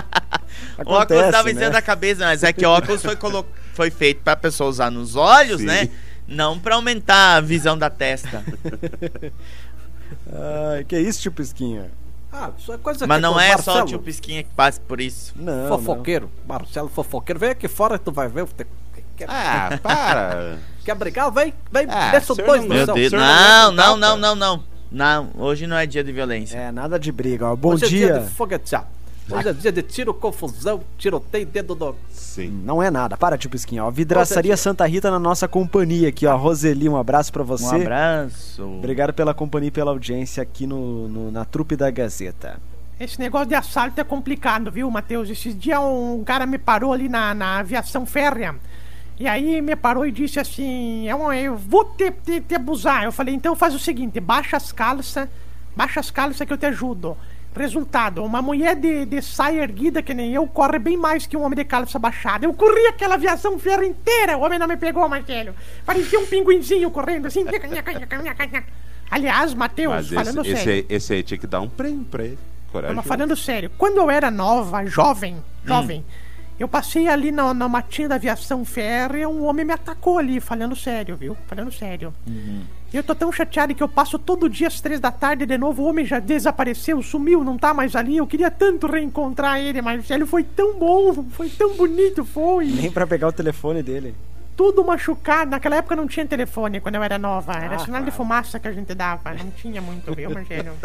o 0.86 0.92
óculos 0.92 1.02
Acontece, 1.22 1.30
tava 1.32 1.50
em 1.50 1.54
né? 1.54 1.60
cima 1.60 1.70
da 1.72 1.82
cabeça, 1.82 2.24
mas 2.24 2.42
é 2.42 2.52
que 2.52 2.64
o 2.66 2.70
óculos 2.70 3.02
foi, 3.02 3.16
colo... 3.16 3.46
foi 3.74 3.90
feito 3.90 4.22
pra 4.22 4.36
pessoa 4.36 4.70
usar 4.70 4.90
nos 4.90 5.16
olhos, 5.16 5.60
Sim. 5.60 5.66
né? 5.66 5.88
Não 6.26 6.58
pra 6.58 6.76
aumentar 6.76 7.36
a 7.36 7.40
visão 7.40 7.76
da 7.76 7.90
testa. 7.90 8.44
Ai, 10.32 10.84
que 10.84 10.98
isso, 10.98 11.20
tio 11.22 11.32
Pisquinha? 11.32 11.90
Ah, 12.32 12.50
isso 12.56 12.72
é 12.72 12.78
coisa 12.78 13.06
Mas 13.06 13.16
que 13.18 13.22
não 13.22 13.38
é 13.40 13.48
só 13.58 13.72
o 13.72 13.74
Marcelo, 13.74 13.86
tio 13.88 13.98
Pisquinha 13.98 14.42
que 14.42 14.50
passa 14.50 14.80
por 14.86 15.00
isso. 15.00 15.32
Não, 15.36 15.68
Fofoqueiro. 15.68 16.30
Marcelo 16.46 16.88
fofoqueiro. 16.88 17.40
Vem 17.40 17.50
aqui 17.50 17.66
fora 17.68 17.98
que 17.98 18.04
tu 18.04 18.12
vai 18.12 18.28
ver. 18.28 18.46
Quer, 19.16 19.28
Ah, 19.28 19.78
para! 19.82 20.58
quer 20.84 20.94
brigar? 20.94 21.30
Vem, 21.32 21.52
vem. 21.72 21.86
Ah, 21.88 22.12
desce 22.12 22.34
dois 22.36 22.64
não- 22.64 23.18
Não, 23.18 23.72
não 23.72 23.72
não, 23.72 23.96
não, 23.96 24.16
não, 24.16 24.34
não. 24.36 24.64
Não, 24.92 25.30
hoje 25.38 25.66
não 25.68 25.76
é 25.76 25.86
dia 25.86 26.02
de 26.02 26.10
violência. 26.12 26.56
É, 26.56 26.72
nada 26.72 26.98
de 26.98 27.12
briga, 27.12 27.46
ó. 27.46 27.54
Bom 27.54 27.74
Hoje 27.74 27.84
é 27.84 27.88
dia 27.88 28.06
dia. 28.12 28.18
de 28.20 28.30
foguetear. 28.30 28.86
Hoje 29.32 29.48
é 29.48 29.52
dia 29.52 29.72
de 29.72 29.82
tiro, 29.82 30.12
confusão, 30.14 30.80
tiroteio, 30.98 31.46
dedo 31.46 31.74
do... 31.74 31.94
Sim. 32.12 32.48
Não 32.64 32.82
é 32.82 32.90
nada. 32.90 33.16
Para, 33.16 33.36
tio 33.38 33.50
Pisquinha. 33.50 33.84
Ó, 33.84 33.90
Vidraçaria 33.90 34.56
Santa 34.56 34.86
Rita 34.86 35.10
na 35.10 35.18
nossa 35.18 35.46
companhia 35.48 36.08
aqui, 36.08 36.26
ó. 36.26 36.36
Roseli, 36.36 36.88
um 36.88 36.96
abraço 36.96 37.32
pra 37.32 37.42
você. 37.42 37.76
Um 37.76 37.80
abraço. 37.82 38.62
Obrigado 38.64 39.12
pela 39.12 39.32
companhia 39.34 39.68
e 39.68 39.70
pela 39.72 39.90
audiência 39.90 40.42
aqui 40.42 40.66
no, 40.66 41.08
no- 41.08 41.30
na 41.30 41.44
trupe 41.44 41.76
da 41.76 41.90
Gazeta. 41.90 42.58
Esse 42.98 43.18
negócio 43.18 43.48
de 43.48 43.54
assalto 43.54 44.00
é 44.00 44.04
complicado, 44.04 44.70
viu, 44.70 44.90
Matheus? 44.90 45.30
Esses 45.30 45.58
dias 45.58 45.80
um 45.80 46.22
cara 46.24 46.44
me 46.46 46.58
parou 46.58 46.92
ali 46.92 47.08
na, 47.08 47.32
na 47.34 47.58
aviação 47.58 48.04
férrea. 48.04 48.54
E 49.18 49.26
aí 49.26 49.60
me 49.62 49.74
parou 49.74 50.06
e 50.06 50.12
disse 50.12 50.38
assim: 50.38 51.08
eu, 51.08 51.32
eu 51.32 51.56
vou 51.56 51.84
te, 51.84 52.10
te, 52.10 52.40
te 52.40 52.54
abusar. 52.54 53.04
Eu 53.04 53.12
falei: 53.12 53.34
então 53.34 53.56
faz 53.56 53.74
o 53.74 53.78
seguinte, 53.78 54.20
baixa 54.20 54.56
as 54.56 54.70
calças, 54.70 55.28
baixa 55.74 55.98
as 56.00 56.10
calças 56.10 56.46
que 56.46 56.52
eu 56.52 56.58
te 56.58 56.66
ajudo. 56.66 57.16
Resultado: 57.54 58.22
uma 58.24 58.40
mulher 58.40 58.76
de, 58.76 59.04
de 59.06 59.20
saia 59.20 59.62
erguida 59.62 60.02
que 60.02 60.14
nem 60.14 60.32
eu 60.32 60.46
corre 60.46 60.78
bem 60.78 60.96
mais 60.96 61.26
que 61.26 61.36
um 61.36 61.42
homem 61.42 61.56
de 61.56 61.64
calça 61.64 61.98
baixada. 61.98 62.46
Eu 62.46 62.54
corri 62.54 62.86
aquela 62.86 63.14
aviação 63.16 63.58
férrea 63.58 63.86
inteira, 63.86 64.36
o 64.38 64.42
homem 64.42 64.58
não 64.58 64.68
me 64.68 64.76
pegou, 64.76 65.08
Marcelo. 65.08 65.54
Parecia 65.84 66.18
um 66.20 66.26
pinguinzinho 66.26 66.90
correndo 66.90 67.26
assim. 67.26 67.44
Aliás, 69.10 69.52
Matheus, 69.54 70.04
esse, 70.06 70.14
falando 70.14 70.40
esse, 70.42 70.56
sério. 70.56 70.72
aí, 70.72 70.86
esse 70.88 71.12
aí 71.12 71.22
tinha 71.22 71.38
que 71.38 71.46
dar 71.46 71.60
um 71.60 71.68
prêmio 71.68 72.04
pra 72.04 72.24
ele. 72.24 72.38
Coragem. 72.70 72.94
Mas 72.96 73.06
falando 73.06 73.36
sério, 73.36 73.70
quando 73.76 73.96
eu 73.98 74.08
era 74.08 74.30
nova, 74.30 74.84
jovem, 74.86 75.34
Hum. 75.34 75.42
jovem, 75.64 76.04
eu 76.58 76.68
passei 76.68 77.08
ali 77.08 77.32
na, 77.32 77.52
na 77.52 77.68
matinha 77.68 78.08
da 78.08 78.14
aviação 78.14 78.64
férrea, 78.64 79.28
um 79.28 79.44
homem 79.44 79.64
me 79.64 79.72
atacou 79.72 80.18
ali, 80.18 80.38
falando 80.38 80.76
sério, 80.76 81.16
viu? 81.16 81.36
Falando 81.48 81.72
sério. 81.72 82.14
Uhum. 82.24 82.62
Eu 82.92 83.02
tô 83.04 83.14
tão 83.14 83.30
chateado 83.30 83.74
que 83.74 83.82
eu 83.82 83.88
passo 83.88 84.18
todo 84.18 84.48
dia 84.48 84.66
às 84.66 84.80
três 84.80 84.98
da 84.98 85.12
tarde 85.12 85.46
de 85.46 85.56
novo. 85.56 85.82
O 85.82 85.86
homem 85.86 86.04
já 86.04 86.18
desapareceu, 86.18 87.00
sumiu, 87.02 87.44
não 87.44 87.56
tá 87.56 87.72
mais 87.72 87.94
ali. 87.94 88.16
Eu 88.16 88.26
queria 88.26 88.50
tanto 88.50 88.86
reencontrar 88.88 89.60
ele, 89.60 89.80
Marcelo. 89.80 90.26
Foi 90.26 90.42
tão 90.42 90.76
bom, 90.78 91.24
foi 91.30 91.48
tão 91.48 91.76
bonito, 91.76 92.24
foi. 92.24 92.66
Nem 92.66 92.90
pra 92.90 93.06
pegar 93.06 93.28
o 93.28 93.32
telefone 93.32 93.80
dele. 93.82 94.14
Tudo 94.56 94.84
machucado. 94.84 95.52
Naquela 95.52 95.76
época 95.76 95.94
não 95.94 96.06
tinha 96.08 96.26
telefone 96.26 96.80
quando 96.80 96.96
eu 96.96 97.02
era 97.02 97.16
nova. 97.16 97.52
Era 97.52 97.76
Ah, 97.76 97.78
sinal 97.78 98.00
de 98.00 98.10
claro. 98.10 98.16
fumaça 98.16 98.58
que 98.58 98.66
a 98.68 98.72
gente 98.72 98.92
dava. 98.92 99.32
Não 99.34 99.50
tinha 99.52 99.80
muito, 99.80 100.12
viu, 100.14 100.30
Marcelo? 100.30 100.74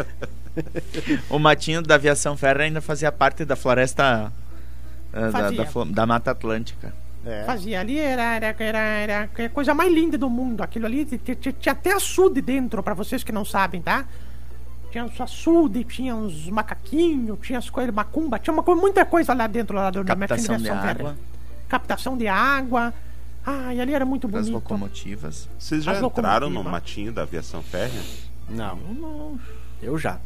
O 1.28 1.38
matinho 1.38 1.82
da 1.82 1.96
aviação 1.96 2.34
ferro 2.34 2.62
ainda 2.62 2.80
fazia 2.80 3.12
parte 3.12 3.44
da 3.44 3.54
floresta 3.56 4.32
eh, 5.12 5.30
da, 5.30 5.50
da, 5.50 5.64
da 5.90 6.06
Mata 6.06 6.30
Atlântica. 6.30 6.94
É. 7.26 7.42
Fazia 7.44 7.80
ali, 7.80 7.98
era, 7.98 8.36
era, 8.36 8.56
era, 8.58 8.78
era 8.78 9.30
a 9.46 9.48
coisa 9.48 9.74
mais 9.74 9.92
linda 9.92 10.16
do 10.16 10.30
mundo. 10.30 10.62
Aquilo 10.62 10.86
ali 10.86 11.04
tinha 11.04 11.72
até 11.72 11.92
açude 11.92 12.40
dentro, 12.40 12.82
pra 12.82 12.94
vocês 12.94 13.24
que 13.24 13.32
não 13.32 13.44
sabem, 13.44 13.82
tá? 13.82 14.06
Tinha 14.92 15.04
uns 15.04 15.20
açude, 15.20 15.82
tinha 15.82 16.14
uns 16.14 16.48
macaquinhos, 16.48 17.38
tinha 17.42 17.58
as 17.58 17.68
coisas, 17.68 17.92
macumba, 17.92 18.38
tinha 18.38 18.54
uma, 18.54 18.62
muita 18.76 19.04
coisa 19.04 19.34
lá 19.34 19.48
dentro 19.48 19.74
lá 19.74 19.90
do 19.90 20.04
da 20.04 20.14
Captação 20.14 20.56
de 20.56 20.70
água 20.70 21.16
Captação 21.68 22.16
de 22.16 22.28
água. 22.28 22.94
Ah, 23.44 23.74
e 23.74 23.80
ali 23.80 23.92
era 23.92 24.04
muito 24.04 24.28
bonito. 24.28 24.52
locomotivas. 24.52 25.48
Vocês 25.58 25.84
já 25.84 25.92
As 25.92 26.02
entraram 26.02 26.48
no 26.48 26.62
matinho 26.62 27.12
da 27.12 27.22
aviação 27.22 27.62
férrea? 27.62 28.02
Não. 28.48 29.38
Eu 29.82 29.98
já. 29.98 30.20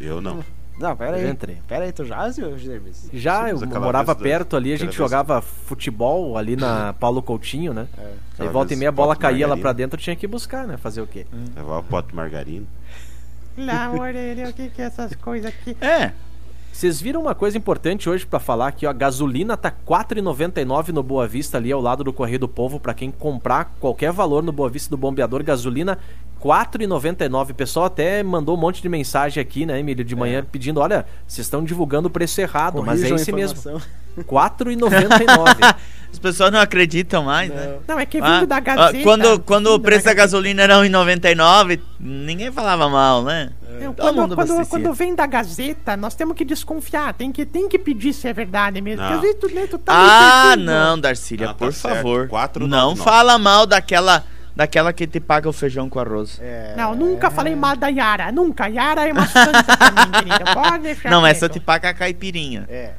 Eu 0.00 0.20
não. 0.20 0.44
Não, 0.78 0.96
pera 0.96 1.16
aí. 1.16 1.24
Eu 1.24 1.30
entrei. 1.30 1.58
Pera 1.68 1.84
aí, 1.84 1.92
tu 1.92 2.04
já, 2.04 2.32
senhor 2.32 2.56
Jervis? 2.56 3.10
Já, 3.12 3.50
eu 3.50 3.58
morava 3.66 4.14
vez 4.14 4.22
perto 4.22 4.56
ali, 4.56 4.72
a 4.72 4.76
gente 4.76 4.86
vez- 4.86 4.96
jogava 4.96 5.40
futebol 5.42 6.38
ali 6.38 6.56
na 6.56 6.92
Paulo 6.94 7.22
Coutinho, 7.22 7.74
né? 7.74 7.86
É. 7.98 8.12
Aí 8.38 8.48
volta 8.48 8.68
e 8.68 8.76
vez 8.76 8.78
meia 8.80 8.88
a 8.88 8.92
bola 8.92 9.14
caía 9.14 9.46
lá 9.46 9.56
pra 9.56 9.72
dentro, 9.72 9.98
eu 9.98 10.02
tinha 10.02 10.16
que 10.16 10.26
buscar, 10.26 10.66
né? 10.66 10.76
Fazer 10.78 11.02
o 11.02 11.06
quê? 11.06 11.26
Levar 11.54 11.78
o 11.78 11.82
pote 11.82 12.08
de 12.08 12.14
margarina. 12.16 12.66
Lá, 13.58 13.90
orelha, 13.92 14.48
o 14.48 14.52
que 14.54 14.70
que 14.70 14.80
é 14.80 14.86
essas 14.86 15.14
coisas 15.16 15.50
aqui? 15.52 15.76
É, 15.80 16.12
Vocês 16.72 17.00
viram 17.00 17.20
uma 17.22 17.34
coisa 17.34 17.58
importante 17.58 18.08
hoje 18.08 18.24
pra 18.24 18.40
falar 18.40 18.68
aqui, 18.68 18.86
ó. 18.86 18.90
A 18.90 18.92
gasolina 18.92 19.56
tá 19.56 19.68
R$ 19.68 19.74
4,99 19.86 20.88
no 20.88 21.02
Boa 21.02 21.26
Vista 21.26 21.58
ali 21.58 21.70
ao 21.70 21.80
lado 21.80 22.02
do 22.02 22.12
Correio 22.12 22.38
do 22.38 22.48
Povo 22.48 22.80
pra 22.80 22.94
quem 22.94 23.10
comprar 23.10 23.74
qualquer 23.78 24.12
valor 24.12 24.42
no 24.42 24.52
Boa 24.52 24.70
Vista 24.70 24.88
do 24.88 24.96
Bombeador. 24.96 25.42
Gasolina 25.42 25.98
R$ 26.42 26.48
4,99. 26.48 27.50
O 27.50 27.54
pessoal 27.54 27.86
até 27.86 28.22
mandou 28.22 28.56
um 28.56 28.60
monte 28.60 28.80
de 28.80 28.88
mensagem 28.88 29.40
aqui, 29.40 29.66
né, 29.66 29.78
Emílio, 29.78 30.04
de 30.04 30.16
manhã 30.16 30.42
pedindo, 30.50 30.80
olha, 30.80 31.04
vocês 31.26 31.46
estão 31.46 31.62
divulgando 31.62 32.08
o 32.08 32.10
preço 32.10 32.40
errado, 32.40 32.82
mas 32.82 33.00
é 33.02 33.08
Corrijam 33.08 33.16
esse 33.16 33.32
mesmo. 33.32 33.58
informação. 33.58 33.90
R$ 34.16 34.24
4,99. 34.24 35.76
as 36.12 36.18
pessoas 36.18 36.50
não 36.50 36.60
acreditam 36.60 37.24
mais, 37.24 37.50
né? 37.50 37.76
Não, 37.86 37.98
é 37.98 38.04
que 38.06 38.18
vindo 38.20 38.26
Ah, 38.30 38.44
da 38.44 38.56
ah, 38.56 38.60
Gazeta. 38.60 39.02
quando 39.04 39.40
quando 39.40 39.66
o 39.68 39.80
preço 39.80 40.04
da 40.04 40.12
Gazeta. 40.14 40.22
gasolina 40.38 40.62
era 40.62 40.74
1,99, 40.80 41.80
ninguém 41.98 42.50
falava 42.52 42.88
mal, 42.88 43.22
né? 43.22 43.50
Não, 43.80 43.94
Todo 43.94 44.04
quando, 44.04 44.16
mundo 44.20 44.34
quando, 44.34 44.66
quando 44.68 44.92
vem 44.92 45.14
da 45.14 45.24
Gazeta, 45.26 45.96
nós 45.96 46.14
temos 46.14 46.36
que 46.36 46.44
desconfiar. 46.44 47.14
Tem 47.14 47.32
que, 47.32 47.46
tem 47.46 47.66
que 47.68 47.78
pedir 47.78 48.12
se 48.12 48.28
é 48.28 48.32
verdade 48.32 48.80
mesmo. 48.82 49.00
Não. 49.02 49.08
Porque 49.08 49.14
às 49.14 49.20
vezes 49.22 49.36
tu, 49.40 49.54
né, 49.54 49.66
tu 49.66 49.78
tá 49.78 49.92
Ah, 50.52 50.56
não, 50.56 50.98
Darcília, 51.00 51.46
Ah, 51.46 51.54
tá 51.54 51.54
por 51.54 51.72
certo. 51.72 51.96
favor. 51.96 52.28
4,99. 52.28 52.68
Não 52.68 52.96
fala 52.96 53.38
mal 53.38 53.64
daquela 53.66 54.22
daquela 54.54 54.92
que 54.92 55.06
te 55.06 55.18
paga 55.20 55.48
o 55.48 55.52
feijão 55.52 55.88
com 55.88 55.98
arroz. 55.98 56.38
É. 56.42 56.74
Não, 56.76 56.94
nunca 56.94 57.30
falei 57.30 57.54
mal 57.56 57.74
da 57.76 57.88
Yara. 57.88 58.30
Nunca. 58.30 58.66
Yara 58.66 59.08
é 59.08 59.12
uma 59.12 59.26
santa 59.26 59.62
pra 59.64 59.90
mim, 59.92 60.10
querida. 60.12 60.52
Pode 60.52 60.78
deixar 60.82 61.10
Não, 61.10 61.26
essa 61.26 61.48
te 61.48 61.58
paga 61.58 61.88
a 61.88 61.94
caipirinha. 61.94 62.66
É. 62.68 62.90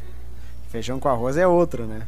Feijão 0.69 0.99
com 0.99 1.07
arroz 1.09 1.37
é 1.37 1.45
outro, 1.45 1.83
né? 1.85 2.01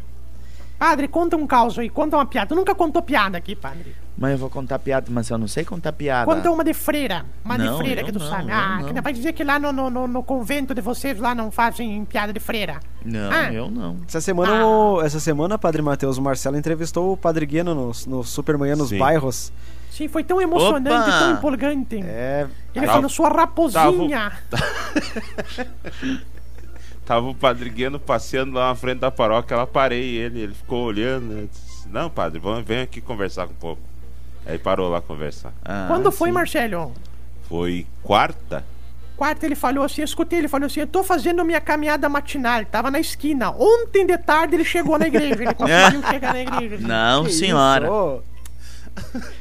Padre, 0.84 1.08
conta 1.08 1.38
um 1.38 1.48
caos 1.48 1.80
aí. 1.80 1.90
Conta 1.90 2.18
uma 2.18 2.26
piada. 2.26 2.48
Tu 2.48 2.56
nunca 2.56 2.76
contou 2.76 3.02
piada 3.02 3.38
aqui, 3.38 3.56
padre. 3.56 3.96
Mas 4.18 4.34
eu 4.34 4.38
vou 4.38 4.50
contar 4.50 4.78
piada, 4.80 5.08
mas 5.10 5.30
eu 5.30 5.38
não 5.38 5.48
sei 5.48 5.64
contar 5.64 5.94
piada. 5.94 6.26
Conta 6.26 6.52
uma 6.52 6.62
de 6.62 6.74
freira. 6.74 7.26
Uma 7.44 7.58
Não, 7.58 7.72
de 7.72 7.78
freira 7.82 8.04
que 8.04 8.12
tu 8.12 8.20
não, 8.20 8.30
sabe. 8.30 8.52
Ah, 8.52 8.80
não. 8.82 8.94
que 8.94 9.00
vai 9.02 9.14
dizer 9.14 9.32
que 9.32 9.46
lá 9.46 9.58
no, 9.58 9.72
no, 9.72 10.08
no, 10.10 10.22
convento 10.24 10.76
de 10.76 10.82
vocês 10.82 11.18
lá 11.20 11.34
não 11.34 11.50
fazem 11.52 12.04
piada 12.04 12.34
de 12.34 12.40
freira. 12.42 12.82
Não, 13.06 13.32
Ah. 13.32 13.54
eu 13.54 13.72
não. 13.72 13.96
Essa 14.06 14.20
semana, 14.20 14.60
Ah. 14.60 14.68
o- 14.68 15.02
essa 15.02 15.22
semana, 15.22 15.58
Padre 15.58 15.82
Matheus, 15.82 16.18
o 16.18 16.22
Marcelo 16.22 16.58
entrevistou 16.58 17.14
o 17.14 17.18
Padre 17.18 17.46
Guiano 17.46 17.74
no, 17.74 17.92
no 18.08 18.24
Supermanhã 18.26 18.76
nos 18.76 18.90
Sim. 18.90 18.98
bairros. 18.98 19.54
Sim, 19.90 20.10
foi 20.10 20.24
tão 20.26 20.42
emocionante, 20.42 21.10
Opa! 21.10 21.20
tão 21.20 21.32
empolgante. 21.32 22.02
É. 22.04 22.46
Ele 22.76 22.88
falou, 22.88 23.08
sua 23.08 23.30
raposinha. 23.30 24.34
Tava 24.50 24.64
o 27.10 27.36
Padre 27.36 27.70
Guiano 27.70 28.00
passeando 28.00 28.54
lá 28.54 28.70
na 28.70 28.76
frente 28.76 29.00
da 29.00 29.12
paróquia, 29.12 29.56
ela 29.56 29.68
parei 29.68 30.16
ele, 30.16 30.40
ele 30.42 30.54
ficou 30.54 30.86
olhando. 30.86 31.26
né? 31.34 31.48
Disse, 31.52 31.88
Não, 31.90 32.10
padre, 32.10 32.40
vamos, 32.40 32.66
vem 32.66 32.80
aqui 32.82 33.02
conversar 33.02 33.46
um 33.46 33.54
pouco. 33.54 33.82
Aí 34.46 34.58
parou 34.58 34.90
lá 34.90 35.00
conversar. 35.02 35.54
Ah, 35.64 35.86
Quando 35.88 36.12
foi, 36.12 36.30
sim. 36.30 36.34
Marcelo? 36.34 36.94
Foi 37.48 37.86
quarta? 38.02 38.64
Quarta 39.16 39.46
ele 39.46 39.56
falou 39.56 39.84
assim, 39.84 40.02
eu 40.02 40.06
escutei, 40.06 40.40
ele 40.40 40.48
falou 40.48 40.66
assim, 40.66 40.80
eu 40.80 40.88
tô 40.88 41.04
fazendo 41.04 41.46
minha 41.46 41.62
caminhada 41.62 42.10
matinal, 42.10 42.66
tava 42.66 42.90
na 42.90 43.00
esquina. 43.00 43.52
Ontem 43.52 44.06
de 44.06 44.18
tarde 44.18 44.56
ele 44.56 44.66
chegou 44.66 44.98
na 44.98 45.08
igreja, 45.08 45.36
ele 45.44 45.54
conseguiu 45.54 46.02
chegar 46.10 46.34
na 46.34 46.42
igreja. 46.42 46.88
Não, 46.88 47.24
Que 47.26 47.32
senhora. 47.32 47.88
isso? 47.88 48.24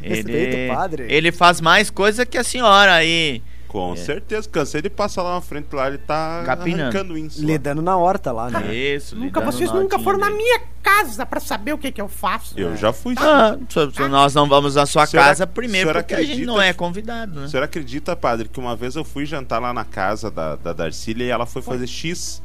Ele, 0.02 0.70
o 0.70 0.74
padre. 0.74 1.06
ele 1.08 1.32
faz 1.32 1.60
mais 1.60 1.90
coisa 1.90 2.24
que 2.26 2.36
a 2.38 2.44
senhora 2.44 2.94
aí. 2.94 3.42
Com 3.72 3.94
É. 3.94 3.96
certeza, 3.96 4.46
cansei 4.48 4.82
de 4.82 4.90
passar 4.90 5.22
lá 5.22 5.34
na 5.36 5.40
frente 5.40 5.74
lá, 5.74 5.88
ele 5.88 5.96
tá 5.96 6.42
Capinando. 6.44 6.82
arrancando 6.82 7.16
isso. 7.18 7.40
lá. 7.40 7.46
lidando 7.46 7.80
na 7.80 7.96
horta 7.96 8.30
lá, 8.30 8.50
né? 8.50 8.74
Isso, 8.74 9.16
Nunca, 9.16 9.40
vocês 9.40 9.72
nunca 9.72 9.98
foram 9.98 10.18
na 10.18 10.26
dele. 10.26 10.36
minha 10.38 10.60
casa 10.82 11.24
pra 11.24 11.40
saber 11.40 11.72
o 11.72 11.78
que 11.78 11.90
que 11.90 12.00
eu 12.00 12.08
faço. 12.08 12.52
Eu 12.58 12.76
já 12.76 12.92
fui. 12.92 13.14
Ah, 13.16 13.56
se- 13.68 13.90
se 13.92 14.08
nós 14.08 14.34
não 14.34 14.46
vamos 14.46 14.74
na 14.74 14.84
sua 14.84 15.06
Senhora- 15.06 15.28
casa 15.30 15.46
primeiro 15.46 15.86
senhora 15.88 16.02
porque 16.02 16.12
a 16.14 16.18
gente 16.18 16.26
acredita 16.32 16.52
não 16.52 16.60
é 16.60 16.72
convidado, 16.74 17.40
né? 17.40 17.46
O 17.46 17.48
senhor 17.48 17.62
acredita, 17.62 18.14
padre, 18.14 18.46
que 18.48 18.60
uma 18.60 18.76
vez 18.76 18.94
eu 18.94 19.04
fui 19.04 19.24
jantar 19.24 19.58
lá 19.58 19.72
na 19.72 19.86
casa 19.86 20.30
da, 20.30 20.54
da 20.56 20.74
Darcília 20.74 21.24
e 21.24 21.30
ela 21.30 21.46
foi 21.46 21.62
fazer 21.62 21.86
X? 21.86 22.42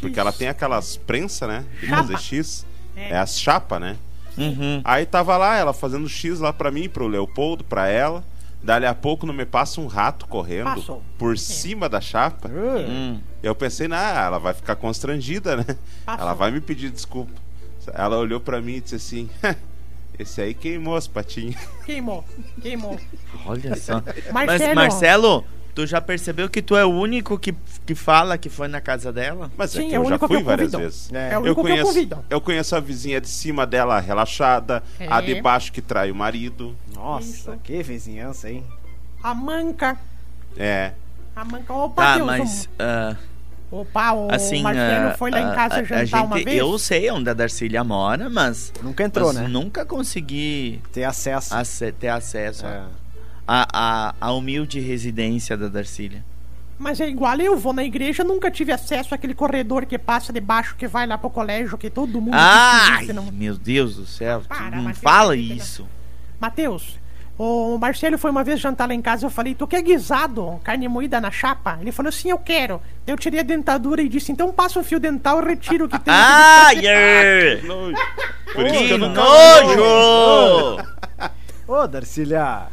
Porque 0.00 0.18
ela 0.18 0.32
tem 0.32 0.48
aquelas 0.48 0.96
prensas, 0.96 1.48
né? 1.48 1.64
De 1.80 1.86
Chapa. 1.86 2.02
fazer 2.02 2.18
X. 2.18 2.66
É. 2.96 3.10
É 3.10 3.16
as 3.18 3.38
chapas, 3.38 3.80
né? 3.80 3.96
Uhum. 4.36 4.80
Aí 4.82 5.06
tava 5.06 5.36
lá, 5.36 5.56
ela 5.56 5.72
fazendo 5.72 6.08
X 6.08 6.40
lá 6.40 6.52
pra 6.52 6.72
mim, 6.72 6.88
pro 6.88 7.06
Leopoldo, 7.06 7.62
pra 7.62 7.86
ela. 7.88 8.24
Dali 8.64 8.86
a 8.86 8.94
pouco 8.94 9.26
não 9.26 9.34
me 9.34 9.44
passa 9.44 9.78
um 9.78 9.86
rato 9.86 10.26
correndo 10.26 10.76
Passou. 10.76 11.02
por 11.18 11.36
cima 11.36 11.86
da 11.86 12.00
chapa. 12.00 12.48
Hum. 12.48 13.20
Eu 13.42 13.54
pensei, 13.54 13.86
nah, 13.86 14.24
ela 14.24 14.38
vai 14.38 14.54
ficar 14.54 14.74
constrangida, 14.74 15.54
né? 15.54 15.76
Passou. 16.06 16.22
Ela 16.22 16.32
vai 16.32 16.50
me 16.50 16.62
pedir 16.62 16.90
desculpa. 16.90 17.32
Ela 17.92 18.16
olhou 18.16 18.40
pra 18.40 18.62
mim 18.62 18.76
e 18.76 18.80
disse 18.80 18.94
assim: 18.94 19.28
Esse 20.18 20.40
aí 20.40 20.54
queimou 20.54 20.96
as 20.96 21.06
patinhas. 21.06 21.56
Queimou, 21.84 22.24
queimou. 22.62 22.98
Olha 23.44 23.76
só. 23.76 24.02
Mas, 24.32 24.46
Marcelo, 24.46 24.74
Marcelo, 24.74 25.44
tu 25.74 25.86
já 25.86 26.00
percebeu 26.00 26.48
que 26.48 26.62
tu 26.62 26.76
é 26.76 26.84
o 26.84 26.90
único 26.90 27.38
que, 27.38 27.54
que 27.84 27.94
fala 27.94 28.38
que 28.38 28.48
foi 28.48 28.68
na 28.68 28.80
casa 28.80 29.12
dela? 29.12 29.50
Mas 29.56 29.70
Sim, 29.72 29.86
é 29.86 29.88
que 29.90 29.94
é 29.94 29.98
eu 29.98 30.04
já 30.06 30.18
fui 30.18 30.36
eu 30.36 30.44
várias 30.44 30.70
convido. 30.70 30.78
vezes. 30.90 31.12
É. 31.12 31.32
É 31.32 31.38
o 31.38 31.42
Eu 31.42 31.46
eu 31.48 31.54
conheço, 31.56 31.84
convido. 31.86 32.24
eu 32.30 32.40
conheço 32.40 32.76
a 32.76 32.80
vizinha 32.80 33.20
de 33.20 33.28
cima 33.28 33.66
dela 33.66 33.98
relaxada, 34.00 34.82
a 35.10 35.18
É. 35.20 35.22
de 35.22 35.40
baixo 35.42 35.72
que 35.72 35.82
trai 35.82 36.10
o 36.10 36.14
marido. 36.14 36.76
Nossa, 36.94 37.26
Isso. 37.28 37.58
que 37.64 37.82
vizinhança, 37.82 38.48
hein? 38.50 38.64
A 39.22 39.34
manca. 39.34 39.96
É. 40.56 40.92
A 41.34 41.44
manca. 41.44 41.72
Opa, 41.72 42.02
Tá, 42.02 42.14
Deus, 42.16 42.26
mas. 42.26 42.68
o- 43.70 43.80
Opa, 43.80 44.12
o 44.12 44.28
assim. 44.32 44.62
Marcelo 44.62 45.08
ah, 45.08 45.14
foi 45.18 45.30
lá 45.32 45.40
em 45.40 45.44
ah, 45.46 45.54
casa 45.54 45.74
a- 45.74 45.78
a 45.78 45.82
jantar 45.82 46.06
gente- 46.06 46.14
uma 46.26 46.36
vez. 46.36 46.56
Eu 46.56 46.78
sei 46.78 47.10
onde 47.10 47.28
a 47.28 47.34
Darcília 47.34 47.82
mora, 47.82 48.30
mas. 48.30 48.72
Nunca 48.80 49.02
entrou, 49.02 49.32
mas 49.32 49.42
né? 49.42 49.48
nunca 49.48 49.84
consegui 49.84 50.80
Ter 50.92 51.02
acesso. 51.02 51.52
ace- 51.56 51.90
ter 51.90 52.08
acesso 52.08 52.64
É. 52.66 52.68
à 52.78 52.86
a, 53.46 54.14
a 54.20 54.32
humilde 54.32 54.80
residência 54.80 55.56
da 55.56 55.68
Darcília. 55.68 56.24
Mas 56.78 57.00
é 57.00 57.08
igual 57.08 57.38
eu 57.38 57.56
vou 57.56 57.72
na 57.72 57.84
igreja, 57.84 58.24
nunca 58.24 58.50
tive 58.50 58.72
acesso 58.72 59.14
àquele 59.14 59.32
corredor 59.34 59.86
que 59.86 59.96
passa 59.96 60.32
debaixo, 60.32 60.74
que 60.76 60.88
vai 60.88 61.06
lá 61.06 61.16
pro 61.16 61.30
colégio, 61.30 61.78
que 61.78 61.88
todo 61.88 62.20
mundo 62.20 62.34
Ai, 62.34 62.96
existe, 62.96 63.12
não- 63.12 63.30
meu 63.30 63.56
Deus 63.56 63.96
do 63.96 64.04
céu, 64.06 64.40
tu 64.42 64.48
Para, 64.48 64.70
não 64.76 64.82
Matheus, 64.82 64.98
fala 64.98 65.34
fica- 65.36 65.54
isso. 65.54 65.86
Matheus, 66.40 66.98
o 67.38 67.78
Marcelo 67.78 68.18
foi 68.18 68.30
uma 68.30 68.42
vez 68.42 68.58
jantar 68.60 68.88
lá 68.88 68.94
em 68.94 69.00
casa, 69.00 69.24
eu 69.24 69.30
falei, 69.30 69.54
tu 69.54 69.68
quer 69.68 69.82
guisado, 69.82 70.60
carne 70.64 70.88
moída 70.88 71.20
na 71.20 71.30
chapa? 71.30 71.78
Ele 71.80 71.92
falou, 71.92 72.10
sim, 72.10 72.30
eu 72.30 72.38
quero. 72.38 72.82
Eu 73.06 73.16
tirei 73.16 73.38
a 73.40 73.44
dentadura 73.44 74.02
e 74.02 74.08
disse, 74.08 74.32
então 74.32 74.52
passa 74.52 74.80
o 74.80 74.84
fio 74.84 74.98
dental 74.98 75.40
e 75.42 75.44
retiro 75.46 75.84
o 75.84 75.88
que 75.88 75.98
tem. 75.98 76.12
Ai, 76.12 76.80
é. 76.86 77.60
Nojo. 77.62 77.96
Por 78.52 78.66
isso 78.66 78.78
que 78.78 78.86
que 78.88 78.92
eu 78.94 78.98
não 78.98 79.12
nojo! 79.12 79.82
Ô, 81.68 81.86
Darcília. 81.86 82.66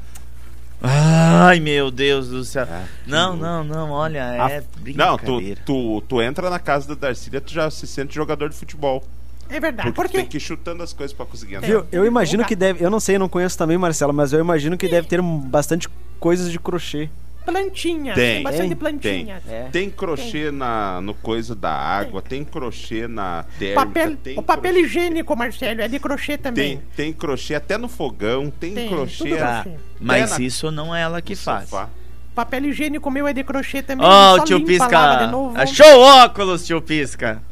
Ai, 1.32 1.60
meu 1.60 1.90
Deus 1.90 2.28
do 2.30 2.44
céu. 2.44 2.68
Ah, 2.70 2.84
Não, 3.08 3.36
não, 3.36 3.64
não, 3.64 3.92
olha, 3.92 4.20
é 4.20 4.64
Não, 4.96 5.18
tu, 5.18 5.24
brincadeira. 5.38 5.62
tu, 5.66 6.02
tu 6.08 6.22
entra 6.22 6.50
na 6.50 6.60
casa 6.60 6.90
da 6.90 7.08
Darcília, 7.08 7.40
tu 7.40 7.52
já 7.54 7.70
se 7.72 7.88
sente 7.88 8.14
jogador 8.14 8.50
de 8.50 8.56
futebol. 8.56 9.04
É 9.50 9.60
verdade, 9.60 9.92
Porque 9.92 9.96
por 9.96 10.10
tu 10.10 10.14
tem 10.14 10.26
que 10.26 10.38
ir 10.38 10.40
chutando 10.40 10.82
as 10.84 10.94
coisas 10.94 11.14
pra 11.14 11.26
conseguir 11.26 11.56
entrar. 11.56 11.68
Viu? 11.68 11.86
Eu 11.92 12.06
imagino 12.06 12.44
que 12.46 12.56
deve. 12.56 12.84
Eu 12.84 12.90
não 12.90 13.00
sei, 13.00 13.16
eu 13.16 13.20
não 13.20 13.28
conheço 13.30 13.58
também, 13.58 13.78
Marcelo, 13.78 14.14
mas 14.14 14.32
eu 14.32 14.40
imagino 14.40 14.78
que 14.78 14.88
deve 14.88 15.08
ter 15.08 15.20
um- 15.20 15.40
bastante 15.40 15.90
coisas 16.20 16.50
de 16.52 16.58
crochê. 16.60 17.10
Plantinhas. 17.46 18.16
Tem, 18.16 18.44
bastante 18.44 18.68
tem, 18.70 18.76
plantinhas. 18.78 19.44
É. 19.48 19.64
Tem 19.72 19.90
crochê 19.90 20.52
na, 20.52 21.02
no 21.02 21.14
coisa 21.14 21.56
da 21.56 21.72
água, 21.72 22.22
tem 22.22 22.44
crochê 22.44 23.08
na 23.08 23.46
térmica, 23.58 23.86
Papel, 23.86 24.18
tem 24.18 24.40
o 24.40 24.44
papel 24.44 24.72
crochê, 24.74 24.86
higiênico, 24.86 25.36
Marcelo, 25.36 25.82
é 25.82 25.88
de 25.88 26.00
crochê 26.00 26.38
também. 26.38 26.78
tem, 26.78 26.86
tem 26.96 27.14
crochê 27.14 27.56
até 27.56 27.78
no 27.78 27.88
fogão, 27.88 28.50
tem, 28.50 28.74
Tem, 28.74 28.88
crochê 28.90 29.30
tudo 29.30 29.38
Tá. 29.38 29.64
Sim. 29.64 29.76
Mas 30.00 30.32
É 30.32 30.40
na- 30.40 30.46
isso 30.46 30.72
não 30.72 30.96
é 30.96 31.02
ela 31.02 31.22
que 31.22 31.36
faz. 31.36 31.70
sofá. 31.70 31.90
Papel 32.34 32.66
higiênico 32.66 33.12
meu 33.12 33.28
é 33.28 33.34
de 33.34 33.44
crochê 33.44 33.82
também. 33.84 34.06
Ó, 34.06 34.38
só 34.38 34.42
o 34.44 34.46
tio 34.46 34.64
Pisca. 34.66 35.30
Achou 35.56 35.86
o 35.86 36.00
óculos, 36.02 36.66
tio 36.66 36.82
Pisca. 36.82 37.42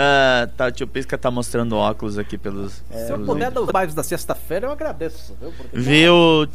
Ah, 0.00 0.48
tá, 0.56 0.66
o 0.66 0.70
tio 0.70 0.86
Pisca 0.86 1.16
tá 1.16 1.30
mostrando 1.30 1.74
óculos 1.74 2.18
aqui 2.18 2.36
pelos. 2.36 2.84
Se 2.92 3.10
eu 3.10 3.18
puder 3.24 3.50
dos 3.50 3.68
lives 3.74 3.94
da 3.94 4.02
sexta-feira, 4.02 4.66
eu 4.66 4.70
agradeço. 4.70 5.34
Viu? 5.40 5.50
Porque- 5.56 5.76
Viu, 5.76 6.46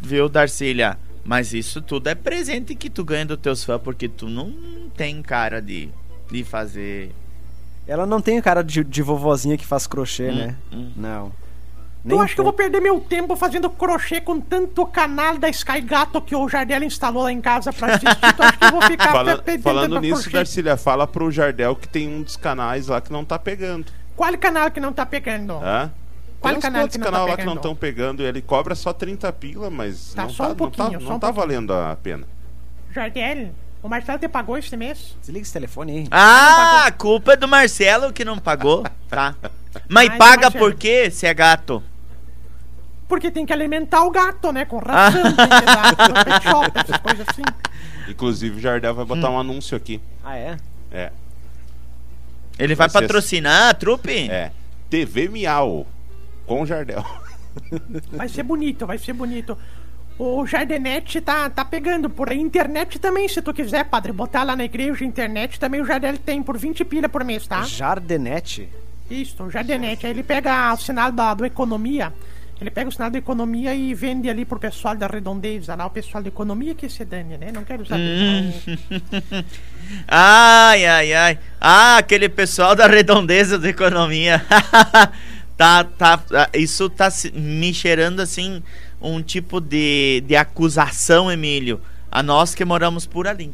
viu, 0.00 0.28
Darcília? 0.28 0.96
Mas 1.24 1.54
isso 1.54 1.80
tudo 1.80 2.08
é 2.08 2.14
presente 2.14 2.74
que 2.74 2.90
tu 2.90 3.02
ganha 3.04 3.24
dos 3.24 3.38
teus 3.38 3.64
fãs, 3.64 3.80
porque 3.80 4.08
tu 4.08 4.28
não 4.28 4.52
tem 4.96 5.22
cara 5.22 5.60
de, 5.62 5.88
de 6.30 6.44
fazer. 6.44 7.12
Ela 7.86 8.04
não 8.06 8.20
tem 8.20 8.40
cara 8.42 8.62
de, 8.62 8.84
de 8.84 9.02
vovozinha 9.02 9.56
que 9.56 9.64
faz 9.66 9.86
crochê, 9.86 10.30
Hum, 10.30 10.34
né? 10.34 10.56
hum. 10.72 10.92
Não. 10.96 11.32
Eu 12.06 12.20
acho 12.20 12.34
que 12.34 12.40
eu 12.40 12.44
vou 12.44 12.52
perder 12.52 12.80
meu 12.80 13.00
tempo 13.00 13.34
fazendo 13.34 13.70
crochê 13.70 14.20
com 14.20 14.38
tanto 14.38 14.84
canal 14.84 15.38
da 15.38 15.48
Sky 15.48 15.80
Gato 15.80 16.20
que 16.20 16.36
o 16.36 16.46
Jardel 16.46 16.82
instalou 16.82 17.22
lá 17.22 17.32
em 17.32 17.40
casa 17.40 17.72
pra 17.72 17.94
assistir. 17.94 18.08
então 18.22 18.46
acho 18.46 18.58
que 18.58 18.64
eu 18.66 18.70
vou 18.72 18.82
ficar 18.82 19.10
Fala- 19.10 19.38
perdendo 19.38 19.62
falando 19.62 20.00
nisso, 20.00 20.20
crochê. 20.24 20.30
Darcília, 20.36 20.76
fala 20.76 21.06
pro 21.06 21.30
Jardel 21.30 21.74
que 21.74 21.88
tem 21.88 22.06
um 22.06 22.20
dos 22.20 22.36
canais 22.36 22.88
lá 22.88 23.00
que 23.00 23.10
não 23.10 23.24
tá 23.24 23.38
pegando. 23.38 23.86
Qual 24.14 24.36
canal 24.36 24.70
que 24.70 24.80
não 24.80 24.92
tá 24.92 25.06
pegando? 25.06 25.54
Hã? 25.54 25.90
Qual 26.44 26.52
tem 26.54 26.60
canal 26.62 26.82
não 26.82 26.88
tá 26.88 26.98
canal 26.98 27.26
lá 27.28 27.36
que 27.36 27.44
não 27.44 27.54
estão 27.54 27.74
pegando 27.74 28.22
ele 28.22 28.40
cobra 28.42 28.74
só 28.74 28.92
30 28.92 29.32
pila, 29.32 29.70
mas 29.70 30.12
Tá, 30.14 30.22
não, 30.22 30.30
só 30.30 30.46
tá, 30.46 30.52
um 30.52 30.56
não 30.66 30.70
tá, 30.70 30.84
só 30.84 30.90
não 31.10 31.16
um 31.16 31.18
tá 31.18 31.30
valendo 31.30 31.72
a 31.72 31.96
pena. 31.96 32.26
Jardel, 32.92 33.50
o 33.82 33.88
Marcelo 33.88 34.18
te 34.18 34.28
pagou 34.28 34.56
esse 34.56 34.76
mês? 34.76 35.16
Desliga 35.20 35.42
esse 35.42 35.52
telefone 35.52 35.92
aí. 35.98 36.06
Ah, 36.10 36.84
a 36.86 36.92
culpa 36.92 37.32
é 37.32 37.36
do 37.36 37.48
Marcelo 37.48 38.12
que 38.12 38.24
não 38.24 38.38
pagou, 38.38 38.84
tá? 39.08 39.34
Mas 39.88 40.08
Ai, 40.10 40.18
paga 40.18 40.42
Marcelo. 40.42 40.64
por 40.64 40.74
quê, 40.78 41.10
se 41.10 41.26
é 41.26 41.34
gato? 41.34 41.82
Porque 43.08 43.30
tem 43.30 43.44
que 43.44 43.52
alimentar 43.52 44.02
o 44.04 44.10
gato, 44.10 44.52
né? 44.52 44.64
Com 44.64 44.78
Ah. 44.86 45.08
ração, 45.08 45.22
tem 45.22 45.32
que 45.32 45.64
dar 45.66 46.08
no 46.08 46.24
pet 46.24 46.42
shop, 46.44 46.70
essas 46.78 46.96
coisas 46.98 47.26
assim. 47.28 47.42
Inclusive, 48.08 48.56
o 48.56 48.60
Jardel 48.60 48.94
vai 48.94 49.04
Hum. 49.04 49.08
botar 49.08 49.30
um 49.30 49.38
anúncio 49.38 49.76
aqui. 49.76 50.00
Ah, 50.24 50.36
é? 50.36 50.56
É, 50.92 51.10
Ele 52.58 52.74
vai 52.74 52.86
Vai 52.88 53.00
ser- 53.02 53.06
patrocinar 53.08 53.70
a 53.70 53.74
trupe? 53.74 54.30
é. 54.30 54.52
TV 54.88 55.28
Miau 55.28 55.86
com 56.46 56.62
o 56.62 56.66
Jardel. 56.66 57.04
Vai 58.12 58.28
ser 58.28 58.42
bonito, 58.42 58.86
vai 58.86 58.98
ser 58.98 59.12
bonito. 59.12 59.56
O 60.18 60.46
Jardenete 60.46 61.20
tá, 61.20 61.50
tá 61.50 61.64
pegando 61.64 62.08
por 62.08 62.30
aí. 62.30 62.38
Internet 62.38 62.98
também, 63.00 63.28
se 63.28 63.42
tu 63.42 63.52
quiser, 63.52 63.84
padre. 63.84 64.12
Botar 64.12 64.44
lá 64.44 64.54
na 64.54 64.64
igreja, 64.64 65.04
internet 65.04 65.58
também 65.58 65.80
o 65.80 65.84
Jardel 65.84 66.16
tem 66.18 66.42
por 66.42 66.56
20 66.56 66.84
pilha 66.84 67.08
por 67.08 67.24
mês, 67.24 67.46
tá? 67.46 67.62
Jardenete? 67.62 68.68
Isso, 69.10 69.42
o 69.42 69.50
Jardenete. 69.50 70.06
Aí 70.06 70.12
ele 70.12 70.22
pega 70.22 70.72
o 70.72 70.76
sinal 70.76 71.10
da, 71.10 71.34
do 71.34 71.44
economia. 71.44 72.12
Ele 72.60 72.70
pega 72.70 72.88
o 72.88 72.92
sinal 72.92 73.10
da 73.10 73.18
economia 73.18 73.74
e 73.74 73.92
vende 73.92 74.30
ali 74.30 74.44
pro 74.44 74.58
pessoal 74.58 74.94
da 74.96 75.08
redondeza 75.08 75.74
lá. 75.74 75.86
O 75.86 75.90
pessoal 75.90 76.22
da 76.22 76.28
economia 76.28 76.74
que 76.76 76.88
se 76.88 77.04
dane, 77.04 77.36
né? 77.36 77.50
Não 77.52 77.64
quero 77.64 77.84
saber. 77.84 78.54
Hum. 78.68 79.44
Ai, 80.08 80.86
ai, 80.86 81.12
ai. 81.12 81.38
Ah, 81.60 81.98
aquele 81.98 82.26
pessoal 82.26 82.74
da 82.74 82.86
redondeza 82.86 83.58
da 83.58 83.68
economia. 83.68 84.42
tá, 85.56 85.84
tá, 85.84 86.22
ah, 86.32 86.48
isso 86.54 86.88
tá 86.90 87.10
se- 87.10 87.30
me 87.32 87.72
cheirando 87.74 88.20
assim 88.20 88.62
um 89.00 89.22
tipo 89.22 89.60
de, 89.60 90.22
de 90.26 90.34
acusação, 90.36 91.30
Emílio. 91.30 91.80
A 92.10 92.22
nós 92.22 92.54
que 92.54 92.64
moramos 92.64 93.06
por 93.06 93.26
ali. 93.28 93.52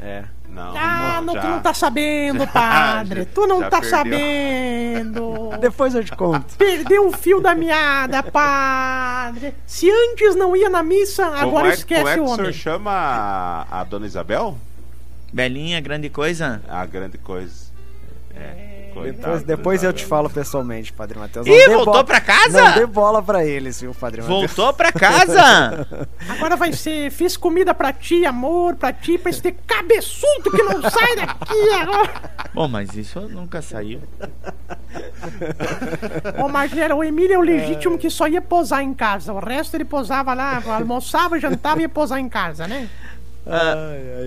É. 0.00 0.24
Não, 0.48 0.74
Ah, 0.76 1.20
não, 1.22 1.34
já- 1.34 1.40
tu 1.42 1.48
não 1.48 1.60
tá 1.60 1.74
sabendo, 1.74 2.46
padre. 2.52 3.20
já- 3.24 3.28
tu 3.34 3.46
não 3.46 3.60
já 3.60 3.68
tá 3.70 3.80
perdeu. 3.80 3.98
sabendo. 3.98 5.50
Depois 5.60 5.94
eu 5.94 6.02
te 6.04 6.12
conto. 6.16 6.56
Perdeu 6.56 7.08
o 7.08 7.12
fio 7.12 7.40
da 7.40 7.54
meada, 7.54 8.22
padre. 8.22 9.54
Se 9.66 9.90
antes 9.90 10.34
não 10.34 10.56
ia 10.56 10.70
na 10.70 10.82
missa, 10.82 11.24
Como 11.26 11.36
agora 11.36 11.68
é, 11.68 11.74
esquece 11.74 12.00
como 12.02 12.08
é 12.10 12.14
que 12.14 12.20
o 12.20 12.22
o 12.22 12.26
homem. 12.26 12.36
senhor 12.36 12.52
chama 12.54 12.90
a, 12.90 13.80
a 13.80 13.84
dona 13.84 14.06
Isabel? 14.06 14.56
Belinha, 15.32 15.80
grande 15.80 16.08
coisa. 16.08 16.62
A 16.68 16.86
grande 16.86 17.18
coisa. 17.18 17.66
É, 18.34 18.75
Depois, 19.02 19.42
depois 19.42 19.82
eu 19.82 19.92
te 19.92 20.04
falo 20.04 20.28
pessoalmente, 20.30 20.92
Padre 20.92 21.18
Matheus. 21.18 21.46
Ih, 21.46 21.66
voltou 21.68 21.92
bola- 21.92 22.04
pra 22.04 22.20
casa? 22.20 22.62
Não 22.62 22.74
dê 22.74 22.86
bola 22.86 23.22
pra 23.22 23.44
eles, 23.44 23.80
viu, 23.80 23.94
Padre 23.94 24.22
Matheus? 24.22 24.40
Voltou 24.54 24.72
pra 24.72 24.90
casa? 24.92 25.86
Agora 26.28 26.56
vai 26.56 26.72
ser, 26.72 27.10
fiz 27.10 27.36
comida 27.36 27.74
pra 27.74 27.92
ti, 27.92 28.24
amor, 28.24 28.74
pra 28.76 28.92
ti, 28.92 29.18
pra 29.18 29.30
esse 29.30 29.52
cabeçudo 29.66 30.50
que 30.50 30.62
não 30.62 30.80
sai 30.82 31.16
daqui 31.16 31.70
agora. 31.80 32.10
Bom, 32.54 32.68
mas 32.68 32.94
isso 32.96 33.20
nunca 33.22 33.60
saiu. 33.62 34.00
Ô, 36.42 36.48
Marcelo, 36.48 36.96
o 36.96 37.04
Emílio 37.04 37.34
é 37.34 37.38
o 37.38 37.42
legítimo 37.42 37.98
que 37.98 38.10
só 38.10 38.26
ia 38.26 38.40
posar 38.40 38.82
em 38.82 38.94
casa. 38.94 39.32
O 39.32 39.38
resto 39.38 39.74
ele 39.76 39.84
posava 39.84 40.34
lá, 40.34 40.62
almoçava, 40.66 41.38
jantava 41.38 41.78
e 41.80 41.82
ia 41.82 41.88
posar 41.88 42.18
em 42.18 42.28
casa, 42.28 42.66
né? 42.66 42.88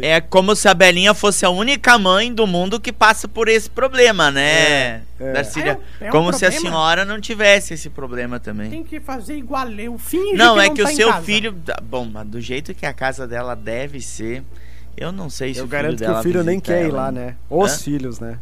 É 0.02 0.22
como 0.22 0.56
se 0.56 0.68
a 0.68 0.74
Belinha 0.74 1.14
fosse 1.14 1.46
a 1.46 1.50
única 1.50 1.98
mãe 2.00 2.34
do 2.34 2.48
mundo 2.48 2.80
que 2.80 2.92
passa 2.94 3.28
por 3.28 3.48
esse 3.50 3.70
problema, 3.70 4.32
né, 4.32 5.02
é. 5.20 5.34
Darcília? 5.34 5.72
É 6.00 6.04
um- 6.04 6.06
é 6.06 6.10
um 6.10 6.12
como 6.12 6.34
se 6.34 6.46
a 6.46 6.52
senhora 6.52 7.04
não 7.04 7.20
tivesse 7.20 7.74
esse 7.74 7.90
problema 7.90 8.40
também. 8.40 8.70
Tem 8.70 8.84
que 8.84 9.00
fazer 9.00 9.36
igual 9.36 9.70
eu. 9.72 9.98
Finge 9.98 10.34
Não, 10.36 10.56
que 10.56 10.62
é 10.62 10.68
não 10.68 10.74
que 10.76 10.84
tá 10.84 10.90
o 10.90 10.94
seu 10.96 11.10
casa. 11.10 11.22
filho. 11.26 11.56
Bom, 11.84 12.06
mas 12.12 12.28
do 12.28 12.40
jeito 12.40 12.74
que 12.74 12.86
a 12.86 12.94
casa 12.94 13.28
dela 13.28 13.56
deve 13.56 14.00
ser, 14.00 14.42
eu 14.96 15.12
não 15.12 15.30
sei 15.30 15.54
se 15.54 15.60
Eu 15.60 15.66
o 15.66 15.68
garanto 15.68 15.98
filho 15.98 16.00
que 16.00 16.04
o 16.06 16.08
dela 16.14 16.24
filho 16.24 16.44
nem 16.44 16.60
quer 16.60 16.84
ir 16.86 16.90
ela, 16.90 17.04
lá, 17.04 17.12
né? 17.12 17.36
Os 17.50 17.74
Hã? 17.74 17.78
filhos, 17.80 18.20
né? 18.20 18.38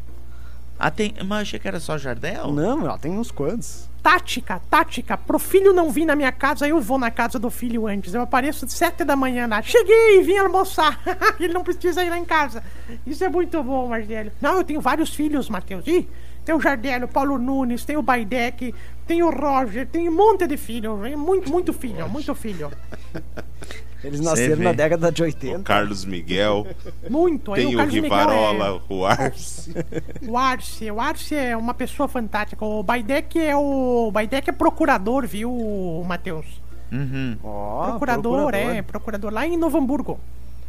Ah, 0.80 0.92
tem. 0.92 1.14
Mas 1.26 1.30
eu 1.30 1.42
achei 1.42 1.60
que 1.60 1.68
era 1.68 1.80
só 1.80 1.98
Jardel? 1.98 2.52
Não, 2.52 2.82
ela 2.86 2.98
tem 2.98 3.12
uns 3.12 3.32
quantos. 3.32 3.90
Tática, 4.04 4.62
tática. 4.70 5.18
Pro 5.18 5.40
filho 5.40 5.74
não 5.74 5.90
vir 5.92 6.06
na 6.06 6.16
minha 6.16 6.32
casa, 6.32 6.68
eu 6.68 6.80
vou 6.80 6.98
na 7.00 7.10
casa 7.12 7.38
do 7.40 7.50
filho 7.50 7.88
antes. 7.88 8.14
Eu 8.14 8.22
apareço 8.22 8.66
de 8.66 8.72
sete 8.72 9.04
da 9.04 9.16
manhã 9.16 9.48
lá. 9.48 9.62
Cheguei, 9.62 10.22
vim 10.24 10.38
almoçar. 10.38 11.00
Ele 11.40 11.54
não 11.54 11.64
precisa 11.64 12.04
ir 12.04 12.10
lá 12.10 12.18
em 12.18 12.24
casa. 12.26 12.64
Isso 13.06 13.24
é 13.24 13.30
muito 13.30 13.62
bom, 13.64 13.88
Marcelo. 13.88 14.32
Não, 14.40 14.58
eu 14.58 14.64
tenho 14.64 14.80
vários 14.80 15.14
filhos, 15.14 15.50
Matheus. 15.50 15.86
Ih, 15.88 16.08
tem 16.46 16.56
o 16.56 16.62
Jardel, 16.62 17.04
o 17.06 17.08
Paulo 17.08 17.38
Nunes, 17.38 17.84
tem 17.84 17.98
o 17.98 18.02
Baidec, 18.02 18.74
tem 19.06 19.22
o 19.24 19.30
Roger, 19.30 19.86
tem 19.88 20.08
um 20.08 20.16
monte 20.16 20.48
de 20.48 20.56
filho. 20.58 21.06
hein? 21.06 21.16
Muito, 21.18 21.52
muito 21.52 21.74
filho, 21.74 22.08
muito 22.08 22.34
filho. 22.36 22.72
Eles 24.04 24.20
nasceram 24.20 24.64
na 24.64 24.74
década 24.74 25.12
de 25.12 25.22
O 25.22 25.26
80. 25.26 25.64
Carlos 25.64 26.06
Miguel, 26.06 26.68
Muito. 27.10 27.54
Aí 27.54 27.66
tem 27.66 27.76
o 27.76 27.80
Miguel 27.80 28.04
Rivarola, 28.04 28.82
o 28.88 29.06
Arce. 29.06 29.74
É... 29.76 30.30
O 30.30 30.38
Arce, 30.38 30.92
o 30.92 31.02
Arce 31.02 31.36
é 31.36 31.58
uma 31.58 31.74
pessoa 31.74 32.08
fantástica. 32.08 32.64
O 32.64 32.84
Baidec 32.84 33.40
é 33.40 33.56
o. 33.56 34.08
O 34.08 34.12
Baidec 34.12 34.50
é 34.50 34.54
procurador, 34.54 35.26
viu, 35.26 36.04
Matheus? 36.08 36.46
Uhum. 36.92 37.38
Ó, 37.44 37.90
procurador, 37.90 38.54
é, 38.54 38.82
procurador 38.82 39.34
lá 39.34 39.46
em 39.46 39.58
Novo 39.58 39.78
Hamburgo. 39.78 40.20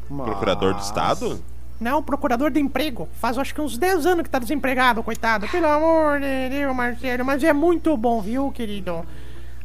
Procurador 0.09 0.75
do 0.75 0.81
Estado? 0.81 1.41
Não, 1.81 2.03
procurador 2.03 2.51
de 2.51 2.59
emprego. 2.59 3.09
Faz 3.21 3.39
acho 3.39 3.55
que 3.55 3.61
uns 3.61 3.79
10 3.79 4.05
anos 4.05 4.25
que 4.25 4.31
tá 4.31 4.39
desempregado, 4.39 5.03
coitado. 5.03 5.47
Pelo 5.49 5.67
amor 5.67 6.19
de 6.19 6.49
Deus, 6.49 6.75
Marcelo. 6.75 7.25
Mas 7.25 7.45
é 7.45 7.53
muito 7.53 7.97
bom, 7.97 8.21
viu, 8.21 8.51
querido? 8.51 9.05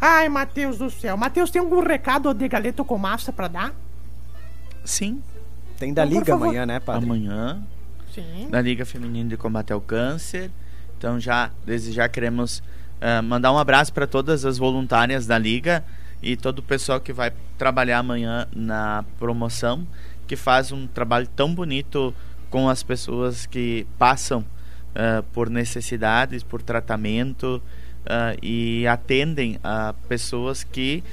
Ai, 0.06 0.28
Matheus 0.28 0.78
do 0.78 0.89
céu. 0.89 1.16
Matheus, 1.16 1.50
tem 1.50 1.62
algum 1.62 1.82
recado 1.82 2.34
de 2.34 2.46
galeto 2.50 2.84
com 2.84 2.98
massa 2.98 3.32
pra 3.32 3.48
dar? 3.48 3.74
Sim, 4.84 5.24
Tem 5.80 5.94
da 5.94 6.06
Então, 6.06 6.20
Liga 6.20 6.34
amanhã, 6.34 6.66
né, 6.66 6.80
Padre? 6.82 7.06
amanhã. 7.06 7.63
Sim. 8.13 8.50
da 8.52 8.60
Liga 8.62 8.86
Feminina 8.86 9.30
de 9.30 9.38
Combate 9.38 9.72
ao 9.72 9.80
Câncer. 9.80 10.52
Então 10.98 11.18
já 11.22 11.50
desde 11.66 11.94
já 11.94 12.10
queremos 12.10 12.62
ah, 13.00 13.22
mandar 13.22 13.54
um 13.54 13.58
abraço 13.58 13.94
para 13.94 14.06
todas 14.06 14.44
as 14.44 14.58
voluntárias 14.58 15.26
da 15.26 15.38
Liga 15.38 15.86
e 16.22 16.36
todo 16.36 16.60
o 16.60 16.63
pessoal 16.63 17.00
que 17.00 17.13
vai 17.13 17.32
trabalhar 17.58 18.00
amanhã 18.00 18.46
na 18.54 19.06
promoção, 19.18 19.88
que 20.28 20.36
faz 20.36 20.72
um 20.74 20.86
trabalho 20.86 21.28
tão 21.34 21.56
bonito 21.56 22.13
com 22.50 22.68
as 22.70 22.84
pessoas 22.84 23.46
que 23.46 23.88
passam 23.98 24.44
ah, 24.94 25.24
por 25.32 25.50
necessidades, 25.50 26.44
por 26.44 26.62
tratamento 26.62 27.62
ah, 28.06 28.36
e 28.42 28.86
atendem 28.88 29.60
a 29.63 29.94
pessoas 30.08 30.63
que 30.63 31.04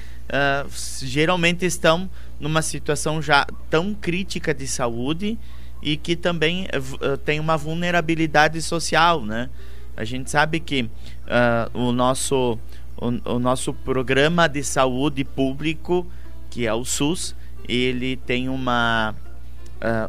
s- 0.67 1.05
geralmente 1.05 1.65
estão 1.65 2.09
numa 2.39 2.61
situação 2.61 3.21
já 3.21 3.45
tão 3.69 3.93
crítica 3.93 4.53
de 4.53 4.65
saúde 4.67 5.37
e 5.81 5.97
que 5.97 6.15
também 6.15 6.67
eh, 6.71 7.17
tem 7.25 7.39
uma 7.39 7.57
vulnerabilidade 7.57 8.61
social, 8.61 9.25
né? 9.25 9.49
A 9.97 10.03
gente 10.05 10.31
sabe 10.31 10.59
que 10.59 10.89
o 11.73 11.91
nosso 11.91 12.57
o, 12.97 13.33
o 13.35 13.39
nosso 13.39 13.73
programa 13.73 14.47
de 14.47 14.63
saúde 14.63 15.23
público, 15.23 16.05
que 16.49 16.65
é 16.65 16.73
o 16.73 16.85
SUS, 16.85 17.35
ele 17.67 18.15
tem 18.15 18.47
uma 18.47 19.13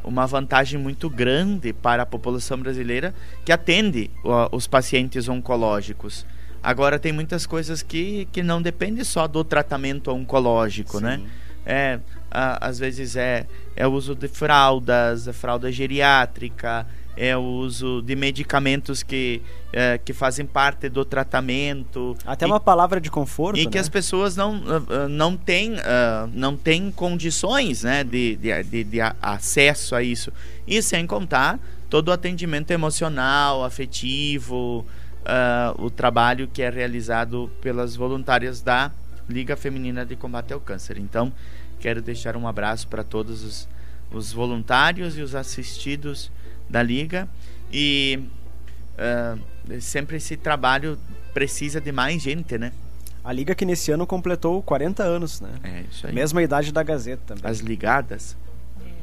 uma 0.05 0.27
vantagem 0.27 0.79
muito 0.79 1.09
grande 1.09 1.73
para 1.73 2.03
a 2.03 2.07
população 2.07 2.59
brasileira 2.59 3.15
que 3.43 3.51
atende 3.51 4.11
os 4.53 4.67
pacientes 4.67 5.29
oncológicos. 5.29 6.27
Agora 6.63 6.99
tem 6.99 7.13
muitas 7.13 7.45
coisas 7.47 7.83
que, 7.83 8.27
que 8.33 8.43
não 8.43 8.63
dependem 8.63 9.03
só 9.05 9.27
do 9.27 9.43
tratamento 9.43 10.11
oncológico, 10.13 11.01
né? 11.01 11.21
é, 11.67 11.99
a- 12.31 12.67
às 12.69 12.79
vezes 12.79 13.17
é, 13.17 13.47
é 13.75 13.87
o 13.87 13.91
uso 13.93 14.15
de 14.15 14.29
fraldas, 14.29 15.27
a 15.27 15.33
fralda 15.33 15.71
geriátrica, 15.73 16.87
é 17.17 17.37
o 17.37 17.41
uso 17.43 18.01
de 18.03 18.17
medicamentos 18.17 19.03
que, 19.03 19.43
é, 19.73 19.99
que 19.99 20.13
fazem 20.15 20.47
parte 20.47 20.89
do 20.89 21.05
tratamento. 21.05 22.17
Até 22.25 22.47
e, 22.47 22.49
uma 22.49 22.59
palavra 22.61 23.01
de 23.01 23.11
conforto, 23.11 23.59
e 23.61 23.67
que 23.67 23.75
né? 23.77 23.81
as 23.81 23.89
pessoas 23.89 24.35
não, 24.35 24.63
ah, 24.67 24.83
ah, 25.05 25.09
não, 25.09 25.37
têm, 25.37 25.75
ah, 25.85 26.27
não 26.33 26.57
têm 26.57 26.91
condições 26.91 27.83
né, 27.83 28.03
de, 28.03 28.37
de, 28.37 28.63
de- 28.63 28.85
de 28.85 28.99
acesso 29.21 29.95
a 29.95 30.03
isso. 30.03 30.33
E 30.67 30.81
sem 30.81 31.07
contar 31.07 31.59
todo 31.91 32.09
o 32.09 32.13
atendimento 32.13 32.71
emocional, 32.71 33.63
afetivo, 33.63 34.87
ah, 35.25 35.75
o 35.79 35.91
trabalho 35.91 36.49
que 36.49 36.63
é 36.63 36.71
realizado 36.71 37.51
pelas 37.61 37.95
voluntárias 37.97 38.61
da 38.61 38.91
Liga 39.29 39.57
Feminina 39.57 40.05
de 40.05 40.17
Combate 40.17 40.53
ao 40.53 40.61
Câncer. 40.61 40.99
Então, 40.99 41.33
quero 41.81 42.03
deixar 42.03 42.37
um 42.37 42.47
abraço 42.47 42.87
para 42.89 43.03
todos 43.05 43.43
os, 43.45 43.69
os 44.11 44.33
voluntários 44.33 45.17
e 45.17 45.23
os 45.23 45.35
assistidos 45.35 46.31
da 46.69 46.83
Liga. 46.83 47.29
E 47.73 48.23
ah, 48.99 49.37
sempre 49.81 50.17
esse 50.17 50.37
trabalho 50.37 50.99
precisa 51.33 51.81
de 51.81 51.93
mais 51.93 52.21
gente, 52.23 52.59
né? 52.59 52.73
A 53.25 53.33
liga 53.33 53.55
que 53.55 53.65
nesse 53.65 53.93
ano 53.93 54.05
completou 54.07 54.61
40 54.63 55.03
anos, 55.05 55.41
né? 55.41 55.51
É 55.63 55.85
isso 55.89 56.07
aí. 56.07 56.13
Mesma 56.13 56.43
idade 56.43 56.73
da 56.73 56.83
Gazeta 56.83 57.23
também. 57.35 57.49
As 57.49 57.61
ligadas. 57.61 58.37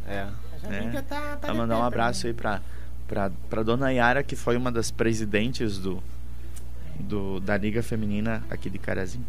É. 0.06 0.28
A 0.62 0.74
É. 0.74 0.80
amiga 0.80 1.02
tá, 1.02 1.20
tá 1.22 1.38
Pra 1.38 1.52
de 1.54 1.58
mandar 1.58 1.78
um 1.80 1.84
abraço 1.84 2.28
aí 2.28 2.34
pra, 2.34 2.62
pra, 3.10 3.32
pra 3.50 3.64
dona 3.64 3.92
Yara, 3.92 4.24
que 4.24 4.36
foi 4.36 4.56
uma 4.56 4.72
das 4.72 4.92
presidentes 4.92 5.80
do, 5.80 6.02
do, 7.00 7.40
da 7.40 7.58
Liga 7.58 7.82
Feminina 7.84 8.44
aqui 8.50 8.70
de 8.70 8.78
Carazinho. 8.78 9.26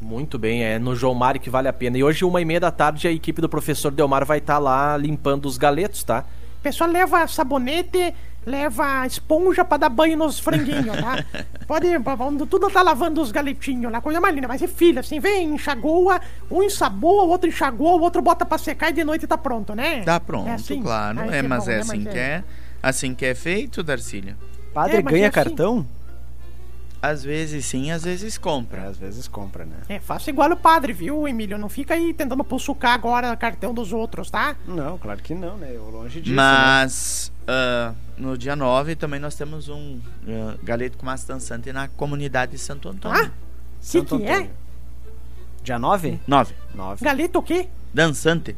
Muito 0.00 0.38
bem, 0.38 0.62
é 0.62 0.78
no 0.78 0.94
João 0.94 1.14
Mário 1.14 1.40
que 1.40 1.50
vale 1.50 1.66
a 1.66 1.72
pena. 1.72 1.98
E 1.98 2.04
hoje, 2.04 2.24
uma 2.24 2.40
e 2.40 2.44
meia 2.44 2.60
da 2.60 2.70
tarde, 2.70 3.08
a 3.08 3.10
equipe 3.10 3.40
do 3.40 3.48
professor 3.48 3.90
Delmar 3.90 4.24
vai 4.24 4.38
estar 4.38 4.58
lá 4.58 4.96
limpando 4.96 5.46
os 5.46 5.58
galetos, 5.58 6.04
tá? 6.04 6.24
O 6.60 6.62
pessoal 6.62 6.88
leva 6.88 7.26
sabonete, 7.26 8.14
leva 8.46 9.04
esponja 9.06 9.64
pra 9.64 9.76
dar 9.76 9.88
banho 9.88 10.16
nos 10.16 10.38
franguinhos, 10.38 10.96
tá? 10.96 11.24
Pode, 11.66 11.98
vamos, 11.98 12.48
tudo 12.48 12.70
tá 12.70 12.80
lavando 12.80 13.20
os 13.20 13.32
galetinhos 13.32 13.90
lá, 13.90 14.00
coisa 14.00 14.20
mais 14.20 14.32
linda. 14.34 14.46
Mas 14.46 14.62
é 14.62 14.68
filho, 14.68 15.00
assim, 15.00 15.18
vem, 15.18 15.54
enxagoa, 15.54 16.20
um 16.48 16.62
ensaboa, 16.62 17.24
o 17.24 17.28
outro 17.30 17.48
enxagoa, 17.48 17.96
o 17.96 18.00
outro 18.00 18.22
bota 18.22 18.44
pra 18.46 18.56
secar 18.58 18.90
e 18.90 18.92
de 18.92 19.02
noite 19.02 19.26
tá 19.26 19.36
pronto, 19.36 19.74
né? 19.74 20.02
Tá 20.02 20.20
pronto, 20.20 20.48
É 20.48 20.54
assim? 20.54 20.80
claro. 20.80 21.18
É, 21.30 21.42
mas 21.42 21.64
bom, 21.64 21.70
é 21.70 21.74
né? 21.74 21.80
assim 21.80 21.98
Mas 22.04 22.12
que 22.12 22.18
é. 22.18 22.44
Assim 22.82 23.14
que 23.14 23.24
é 23.26 23.34
feito, 23.34 23.82
Darcília. 23.82 24.36
Padre 24.72 24.98
É, 24.98 25.02
mas 25.02 25.12
ganha 25.12 25.24
é 25.24 25.28
assim. 25.28 25.34
cartão? 25.34 25.86
Às 27.00 27.22
vezes 27.22 27.64
sim, 27.64 27.92
às 27.92 28.02
vezes 28.02 28.36
compra. 28.36 28.88
Às 28.88 28.96
vezes 28.96 29.28
compra, 29.28 29.64
né? 29.64 29.76
É, 29.88 30.00
faça 30.00 30.30
igual 30.30 30.50
o 30.50 30.56
padre, 30.56 30.92
viu, 30.92 31.28
Emílio? 31.28 31.56
Não 31.56 31.68
fica 31.68 31.94
aí 31.94 32.12
tentando 32.12 32.42
pussucar 32.42 32.92
agora 32.92 33.32
o 33.32 33.36
cartão 33.36 33.72
dos 33.72 33.92
outros, 33.92 34.30
tá? 34.30 34.56
Não, 34.66 34.98
claro 34.98 35.22
que 35.22 35.32
não, 35.32 35.56
né? 35.56 35.70
Eu 35.72 35.88
longe 35.90 36.20
disso. 36.20 36.34
né? 36.34 36.42
Mas 36.42 37.32
ah, 37.46 37.94
no 38.16 38.36
dia 38.36 38.56
9 38.56 38.96
também 38.96 39.20
nós 39.20 39.36
temos 39.36 39.68
um 39.68 40.00
ah, 40.26 40.56
galeto 40.62 40.98
com 40.98 41.06
massa 41.06 41.32
dançante 41.32 41.72
na 41.72 41.86
comunidade 41.86 42.52
de 42.52 42.58
Santo 42.58 42.88
Antônio. 42.88 43.16
Ah, 43.16 43.30
que 43.80 43.86
Santo 43.86 44.18
que 44.18 44.24
é? 44.24 44.32
Antônio. 44.34 44.50
Dia 45.62 45.78
9? 45.78 46.20
9. 46.26 46.54
9. 46.74 47.04
Galeto 47.04 47.38
o 47.38 47.42
quê? 47.42 47.68
Dançante. 47.94 48.56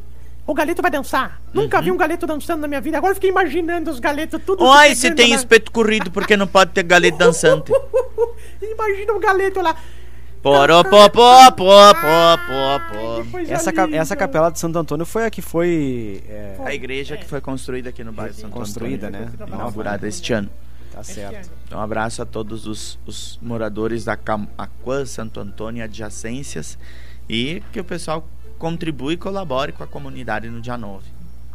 O 0.51 0.53
galeto 0.53 0.81
vai 0.81 0.91
dançar. 0.91 1.41
Nunca 1.53 1.81
vi 1.81 1.91
um 1.91 1.95
galeto 1.97 2.27
dançando 2.27 2.59
na 2.59 2.67
minha 2.67 2.81
vida. 2.81 2.97
Agora 2.97 3.11
eu 3.11 3.15
fiquei 3.15 3.29
imaginando 3.29 3.89
os 3.89 3.99
galetos 4.01 4.41
tudo 4.45 4.65
Oi, 4.65 4.93
se 4.95 5.09
tem 5.11 5.29
lá. 5.29 5.35
espeto 5.37 5.71
corrido, 5.71 6.11
porque 6.11 6.35
não 6.35 6.45
pode 6.45 6.71
ter 6.71 6.83
galeto 6.83 7.15
dançante? 7.23 7.71
Imagina 8.61 9.13
o 9.13 9.19
galeto 9.19 9.61
lá. 9.61 9.75
Poró, 10.41 10.83
pó, 10.83 11.07
pó, 11.07 11.51
pó, 11.51 11.93
pó, 11.93 12.37
pó, 12.47 12.79
Que 12.79 12.93
pó. 12.97 13.23
coisa 13.31 13.53
Essa, 13.53 13.71
ca- 13.71 13.87
essa 13.91 14.15
capela 14.15 14.49
de 14.51 14.59
Santo 14.59 14.77
Antônio 14.77 15.05
foi 15.05 15.25
a 15.25 15.29
que 15.31 15.41
foi. 15.41 16.21
é, 16.27 16.55
A 16.65 16.73
igreja 16.73 17.15
que 17.15 17.25
foi 17.25 17.39
construída 17.39 17.89
aqui 17.89 18.03
no 18.03 18.11
bairro 18.11 18.33
Santo 18.33 18.51
Construída, 18.51 19.07
Antônio. 19.07 19.27
né? 19.39 19.45
Inaugurada 19.47 20.05
este 20.07 20.33
ano. 20.33 20.49
tá 20.91 21.01
certo. 21.03 21.49
Então, 21.65 21.79
um 21.79 21.81
abraço 21.81 22.21
a 22.21 22.25
todos 22.25 22.65
os, 22.67 22.99
os 23.05 23.39
moradores 23.41 24.03
da 24.03 24.13
Aquã, 24.57 25.05
Santo 25.05 25.39
Antônio 25.39 25.79
e 25.79 25.83
adjacências. 25.83 26.77
E 27.29 27.61
que 27.71 27.79
o 27.79 27.83
pessoal 27.85 28.27
contribui 28.61 29.15
e 29.15 29.17
colabore 29.17 29.71
com 29.71 29.83
a 29.83 29.87
comunidade 29.87 30.47
no 30.47 30.61
dia 30.61 30.77
9. 30.77 31.03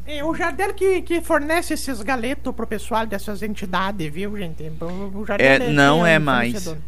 É 0.04 0.24
o 0.24 0.34
Jardel 0.34 0.74
que, 0.74 1.02
que 1.02 1.20
fornece 1.20 1.74
esses 1.74 2.02
galetos 2.02 2.52
pro 2.52 2.66
pessoal 2.66 3.06
dessas 3.06 3.42
entidades, 3.42 4.12
viu, 4.12 4.36
gente? 4.36 4.64
O 5.14 5.24
Jardel 5.24 5.46
É, 5.46 5.70
não 5.70 6.02
que 6.02 6.08
é 6.08 6.18
o 6.18 6.20
mais. 6.20 6.52
fornecedor. 6.52 6.78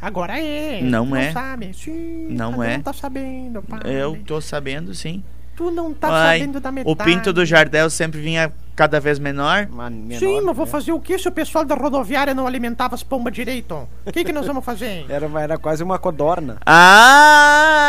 Agora 0.00 0.38
é. 0.38 0.82
Não 0.82 1.08
tu 1.08 1.16
é. 1.16 1.32
sabe. 1.32 1.72
Sim, 1.72 2.26
Não 2.30 2.62
é. 2.62 2.74
não 2.76 2.82
tá 2.82 2.92
sabendo, 2.92 3.62
pai. 3.62 3.80
Eu 3.84 4.18
tô 4.26 4.40
sabendo, 4.42 4.94
sim. 4.94 5.24
Tu 5.62 5.70
não 5.70 5.94
tá 5.94 6.08
Ai, 6.10 6.40
sabendo 6.40 6.58
da 6.58 6.72
metade. 6.72 6.92
o 6.92 6.96
pinto 6.96 7.32
do 7.32 7.46
Jardel 7.46 7.88
sempre 7.88 8.20
vinha 8.20 8.52
cada 8.74 8.98
vez 8.98 9.20
menor. 9.20 9.68
Menor, 9.68 10.18
Sim, 10.18 10.40
mas 10.40 10.56
vou 10.56 10.66
fazer 10.66 10.90
o 10.90 10.98
que 10.98 11.16
se 11.16 11.28
o 11.28 11.32
pessoal 11.32 11.64
da 11.64 11.76
rodoviária 11.76 12.34
não 12.34 12.48
alimentava 12.48 12.96
as 12.96 13.02
pombas 13.04 13.32
direito? 13.32 13.88
O 14.04 14.10
que, 14.10 14.24
que 14.24 14.32
nós 14.32 14.44
vamos 14.44 14.64
fazer? 14.64 15.06
Era, 15.12 15.30
era 15.40 15.56
quase 15.58 15.84
uma 15.84 16.00
codorna. 16.00 16.56
Ah! 16.66 17.86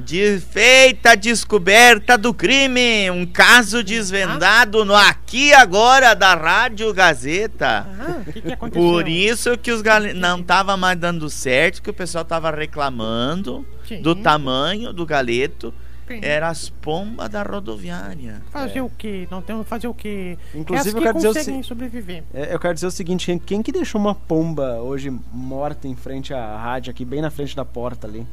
De 0.04 0.38
feita 0.38 1.12
a 1.12 1.14
descoberta 1.14 2.18
do 2.18 2.34
crime. 2.34 3.10
Um 3.10 3.24
caso 3.24 3.82
desvendado 3.82 4.84
no 4.84 4.94
Aqui 4.94 5.48
e 5.48 5.54
Agora 5.54 6.14
da 6.14 6.34
Rádio 6.34 6.92
Gazeta. 6.92 7.86
Ah, 7.98 8.20
o 8.26 8.32
que, 8.32 8.40
que 8.42 8.52
aconteceu? 8.52 8.82
Por 8.82 9.08
isso 9.08 9.56
que 9.56 9.70
os 9.70 9.80
gal... 9.80 10.02
não 10.14 10.42
tava 10.42 10.76
mais 10.76 10.98
dando 10.98 11.30
certo, 11.30 11.80
que 11.82 11.90
o 11.90 11.94
pessoal 11.94 12.24
tava 12.24 12.50
reclamando 12.50 13.64
Sim. 13.86 14.02
do 14.02 14.14
tamanho 14.14 14.92
do 14.92 15.06
galeto. 15.06 15.72
Sim. 16.14 16.20
Era 16.22 16.48
as 16.48 16.68
pombas 16.68 17.28
da 17.28 17.42
rodoviária. 17.42 18.42
Fazer 18.50 18.80
o 18.80 18.90
quê? 18.90 19.26
Não 19.30 19.40
temos 19.42 19.64
que 19.64 19.68
fazer 19.70 19.88
o 19.88 19.94
quê? 19.94 20.38
Inclusive, 20.54 20.90
eu 20.90 20.94
que 21.00 21.02
quero 21.06 21.16
dizer 21.16 21.28
o 21.28 21.34
se- 21.34 21.62
sobreviver. 21.62 22.24
É, 22.34 22.54
eu 22.54 22.58
quero 22.58 22.74
dizer 22.74 22.86
o 22.86 22.90
seguinte, 22.90 23.38
quem, 23.44 23.62
que 23.62 23.72
deixou 23.72 24.00
uma 24.00 24.14
pomba 24.14 24.80
hoje 24.80 25.10
morta 25.32 25.86
em 25.88 25.94
frente 25.96 26.32
à 26.34 26.56
rádio 26.56 26.90
aqui, 26.90 27.04
bem 27.04 27.20
na 27.20 27.30
frente 27.30 27.54
da 27.56 27.64
porta 27.64 28.06
ali? 28.06 28.26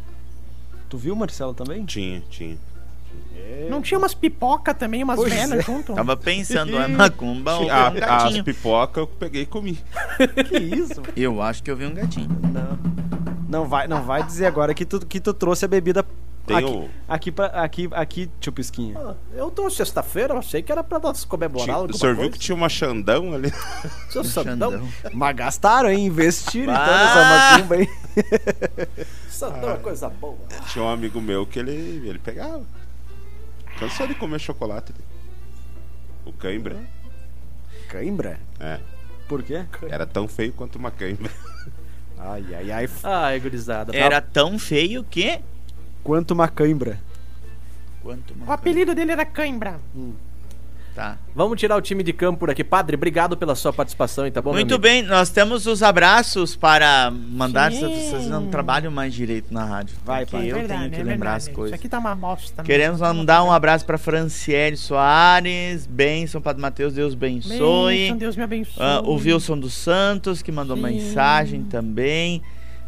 Tu 0.89 0.97
viu, 0.97 1.15
Marcelo, 1.15 1.53
também? 1.53 1.85
Tinha, 1.85 2.21
tinha. 2.29 2.57
Não 3.69 3.81
tinha 3.81 3.97
umas 3.97 4.13
pipoca 4.13 4.73
também, 4.73 5.03
umas 5.03 5.15
Pois 5.15 5.33
venas 5.33 5.59
é. 5.59 5.61
junto? 5.61 5.93
Tava 5.93 6.15
pensando, 6.15 6.77
é 6.77 6.87
macumba 6.89 7.53
ou 7.55 7.61
Tinha- 7.61 7.73
um 7.73 7.77
a- 7.77 7.87
as 7.87 7.93
gatinho? 7.99 8.43
pipoca 8.43 8.99
eu 8.99 9.07
peguei 9.07 9.43
e 9.43 9.45
comi. 9.45 9.79
Que 10.47 10.57
isso? 10.57 11.01
Eu 11.15 11.41
acho 11.41 11.63
que 11.63 11.71
eu 11.71 11.75
vi 11.75 11.85
um 11.85 11.93
gatinho. 11.93 12.29
Não. 12.53 12.99
Não 13.49 13.67
vai, 13.67 13.87
não 13.87 14.03
vai 14.03 14.21
dizer 14.23 14.45
agora 14.45 14.75
que 14.75 14.85
tu, 14.85 14.99
que 15.03 15.19
tu 15.19 15.33
trouxe 15.33 15.65
a 15.65 15.67
bebida 15.67 16.05
Tem 16.49 16.57
aqui, 16.57 16.67
o- 16.67 16.89
aqui, 17.07 17.31
pra, 17.31 17.45
aqui, 17.47 17.89
aqui, 17.91 18.31
tio 18.39 18.51
Pisquinha. 18.51 18.97
Ah, 18.97 19.15
Eu 19.33 19.51
tô 19.51 19.69
sexta-feira, 19.69 20.33
eu 20.33 20.39
achei 20.39 20.61
que 20.63 20.71
era 20.71 20.83
pra 20.83 20.99
nós 20.99 21.23
comemorar 21.23 21.65
Tinha, 21.65 21.77
o 21.77 21.93
senhor 21.97 22.13
viu 22.15 22.23
coisa. 22.23 22.31
que 22.31 22.39
tinha 22.39 22.55
uma 22.55 22.67
Xandão 22.69 23.33
ali? 23.33 23.51
Seu 24.09 24.23
Xandão. 24.23 24.87
Mas 25.13 25.35
gastaram, 25.35 25.89
hein? 25.91 26.05
Investiram 26.07 26.73
então 26.73 26.85
Ah! 26.85 27.53
nessa 27.53 27.57
macumba, 27.57 27.77
hein? 27.81 27.89
Sandão 29.29 29.71
é 29.71 29.77
coisa 29.77 30.09
boa. 30.09 30.37
Tinha 30.71 30.83
um 30.83 30.89
amigo 30.89 31.21
meu 31.21 31.45
que 31.45 31.59
ele, 31.59 31.71
ele 32.07 32.19
pegava. 32.19 32.63
Cansou 33.79 34.07
de 34.07 34.15
comer 34.15 34.39
chocolate. 34.39 34.91
O 36.25 36.33
cãibra. 36.33 36.75
Cãibra? 37.87 38.39
É. 38.59 38.79
Por 39.27 39.41
quê? 39.43 39.63
Era 39.89 40.05
tão 40.05 40.27
feio 40.27 40.51
quanto 40.53 40.77
uma 40.77 40.91
cãibra. 40.91 41.31
Ai, 42.17 42.43
ai, 42.53 42.71
ai. 42.71 42.89
Ai, 43.03 43.39
gurizada. 43.39 43.95
Era 43.95 44.19
tão 44.19 44.59
feio 44.59 45.03
que. 45.05 45.39
Quanto 46.03 46.31
uma 46.31 46.47
cãibra. 46.47 46.99
Quanto 48.01 48.33
O 48.33 48.43
uma... 48.43 48.53
apelido 48.53 48.95
dele 48.95 49.11
era 49.11 49.25
Cãibra. 49.25 49.79
Tá. 50.95 51.17
Vamos 51.35 51.57
tirar 51.59 51.77
o 51.77 51.81
time 51.81 52.03
de 52.03 52.11
campo 52.11 52.39
por 52.39 52.49
aqui. 52.49 52.63
Padre, 52.63 52.95
obrigado 52.95 53.37
pela 53.37 53.55
sua 53.55 53.71
participação, 53.71 54.29
tá 54.31 54.41
bom, 54.41 54.51
Muito 54.51 54.77
bem, 54.77 55.01
nós 55.03 55.29
temos 55.29 55.65
os 55.65 55.81
abraços 55.81 56.55
para 56.57 57.09
mandar. 57.11 57.71
Sim. 57.71 57.87
Vocês 57.87 58.27
não 58.27 58.47
trabalham 58.47 58.91
mais 58.91 59.13
direito 59.13 59.53
na 59.53 59.63
rádio. 59.63 59.95
Vai, 60.03 60.25
pai. 60.25 60.51
eu 60.51 60.55
Verdade, 60.55 60.79
tenho 60.81 60.91
que 60.91 60.99
é 60.99 61.03
lembrar 61.03 61.31
verdade. 61.31 61.49
as 61.49 61.55
coisas. 61.55 61.71
Isso 61.73 61.79
aqui 61.79 61.87
tá 61.87 61.99
uma 61.99 62.15
bosta. 62.15 62.63
Queremos 62.63 62.99
mandar 62.99 63.43
um 63.43 63.51
abraço 63.51 63.85
para 63.85 63.97
Franciele 63.97 64.75
Soares, 64.75 65.85
bênção, 65.85 66.41
Padre 66.41 66.61
Mateus, 66.61 66.93
Deus 66.93 67.13
abençoe. 67.13 67.95
Bênção, 67.97 68.17
Deus 68.17 68.35
me 68.35 68.43
abençoe. 68.43 68.83
Ah, 68.83 69.01
o 69.01 69.15
Wilson 69.15 69.57
dos 69.57 69.75
Santos, 69.75 70.41
que 70.41 70.51
mandou 70.51 70.75
Sim. 70.75 70.83
mensagem 70.83 71.63
também. 71.63 72.41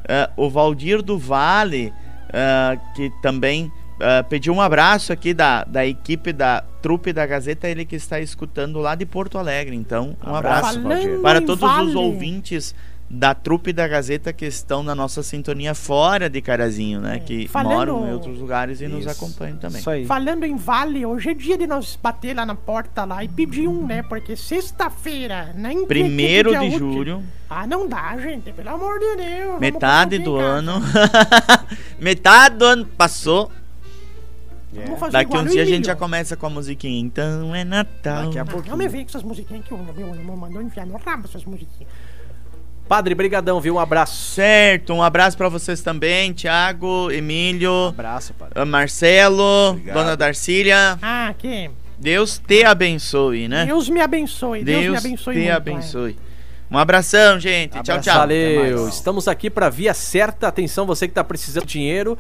Ah, 0.10 0.30
o 0.36 0.50
Valdir 0.50 1.02
do 1.02 1.18
Vale, 1.18 1.94
ah, 2.34 2.78
que 2.96 3.12
também 3.22 3.72
ah, 4.00 4.24
pediu 4.24 4.54
um 4.54 4.60
abraço 4.60 5.14
aqui 5.14 5.34
da, 5.34 5.64
da 5.64 5.86
equipe 5.86 6.34
da 6.34 6.64
trupe 6.82 7.14
da 7.14 7.26
Gazeta, 7.26 7.70
ele 7.70 7.86
que 7.86 7.96
está 7.96 8.20
escutando 8.20 8.80
lá 8.80 8.96
de 8.96 9.06
Porto 9.06 9.38
Alegre. 9.38 9.76
Então, 9.76 10.18
um 10.26 10.36
abraço 10.36 10.82
Valdir. 10.82 11.20
para 11.22 11.40
todos 11.40 11.60
vale, 11.60 11.90
os 11.90 11.96
ouvintes 11.96 12.74
da 13.14 13.36
trupe 13.36 13.74
da 13.74 13.86
Gazeta 13.90 14.32
que 14.32 14.46
estão 14.46 14.82
na 14.82 14.96
nossa 14.96 15.22
sintonia 15.22 15.76
fora 15.76 16.30
de 16.30 16.42
Carazinho, 16.42 17.02
né? 17.02 17.20
Que 17.20 17.46
Falando- 17.48 17.74
moram 17.74 18.08
em 18.08 18.14
outros 18.14 18.40
lugares 18.40 18.80
e 18.80 18.88
nos 18.88 19.02
Isso. 19.02 19.10
acompanham 19.10 19.58
também. 19.58 19.80
Isso 19.82 19.90
aí. 19.90 20.06
Falando 20.06 20.46
em 20.46 20.56
vale, 20.56 21.06
hoje 21.06 21.32
é 21.32 21.34
dia 21.34 21.58
de 21.58 21.68
nós 21.68 22.00
bater 22.02 22.34
lá 22.34 22.46
na 22.46 22.56
porta 22.56 23.04
lá 23.04 23.22
e 23.22 23.28
pedir 23.28 23.68
um, 23.68 23.86
né? 23.86 24.02
Porque 24.02 24.36
sexta-feira, 24.38 25.52
nem 25.56 25.86
Primeiro 25.86 26.52
de 26.52 26.68
útil. 26.68 26.80
julho, 26.80 27.24
Ah, 27.50 27.68
não 27.68 27.86
dá, 27.86 28.16
gente, 28.18 28.54
pelo 28.54 28.70
amor 28.70 28.98
de 28.98 29.16
Deus. 29.18 29.60
metade 29.60 30.18
do 30.20 30.38
ano. 30.38 30.74
metade 32.00 32.56
do 32.58 32.66
ano 32.66 32.86
passou. 32.86 33.52
Vamos 34.74 35.00
fazer 35.02 35.12
Daqui 35.12 35.36
uns 35.36 35.42
o 35.42 35.50
dias 35.50 35.68
a 35.68 35.70
gente 35.72 35.86
já 35.88 35.96
começa 35.98 36.38
com 36.38 36.46
a 36.46 36.50
musiquinha. 36.50 36.98
Então 37.02 37.54
é 37.54 37.66
Natal. 37.66 38.28
Daqui 38.28 38.40
a 38.40 38.42
Ah, 38.42 38.46
Não 38.46 38.52
pouquinho. 38.54 38.78
me 38.78 38.88
vem 38.88 39.02
com 39.04 39.10
essas 39.10 39.24
musiquinhas 39.24 39.66
que 39.66 39.74
o 39.74 39.78
meu 39.78 40.16
irmão 40.16 40.38
mandou 40.38 40.62
enfiar 40.62 40.86
no 40.86 40.96
rabo 40.98 41.26
essas 41.28 41.44
musiquinhas. 41.44 41.92
Padre, 42.92 43.16
brigadão, 43.16 43.62
viu? 43.62 43.76
Um 43.76 43.80
abraço. 43.80 44.34
Certo, 44.34 44.92
um 44.92 45.02
abraço 45.02 45.38
pra 45.38 45.48
vocês 45.48 45.80
também, 45.80 46.34
Thiago, 46.34 47.10
Emílio, 47.10 47.88
Abraço, 47.88 48.34
padre. 48.34 48.54
ah, 48.60 48.66
Marcelo, 48.66 49.70
Obrigado. 49.70 49.96
Dona 49.96 50.18
Darcília. 50.18 51.00
Ah, 51.02 51.34
que 51.38 51.72
Deus 51.98 52.38
te 52.46 52.66
abençoe, 52.66 53.48
né? 53.48 53.66
Deus 53.66 53.88
me 53.88 54.02
abençoe. 54.02 54.62
Deus, 54.66 54.78
me 54.78 54.84
Deus 54.88 54.98
abençoe 54.98 55.34
te 55.36 55.40
muito, 55.40 55.54
abençoe. 55.54 56.18
Um 56.70 56.78
abração, 56.78 57.40
gente. 57.40 57.72
Tchau, 57.82 57.96
Abraço. 57.96 58.02
tchau. 58.02 58.18
Valeu. 58.20 58.82
mais. 58.82 58.94
Estamos 58.94 59.26
aqui 59.30 59.50
para 59.50 59.70
Via 59.70 59.94
Certa. 59.94 60.50
Atenção, 60.50 60.86
você 60.86 61.08
que 61.08 61.12
está 61.12 61.24
precisando 61.24 61.66
de 61.66 61.72
dinheiro. 61.72 62.18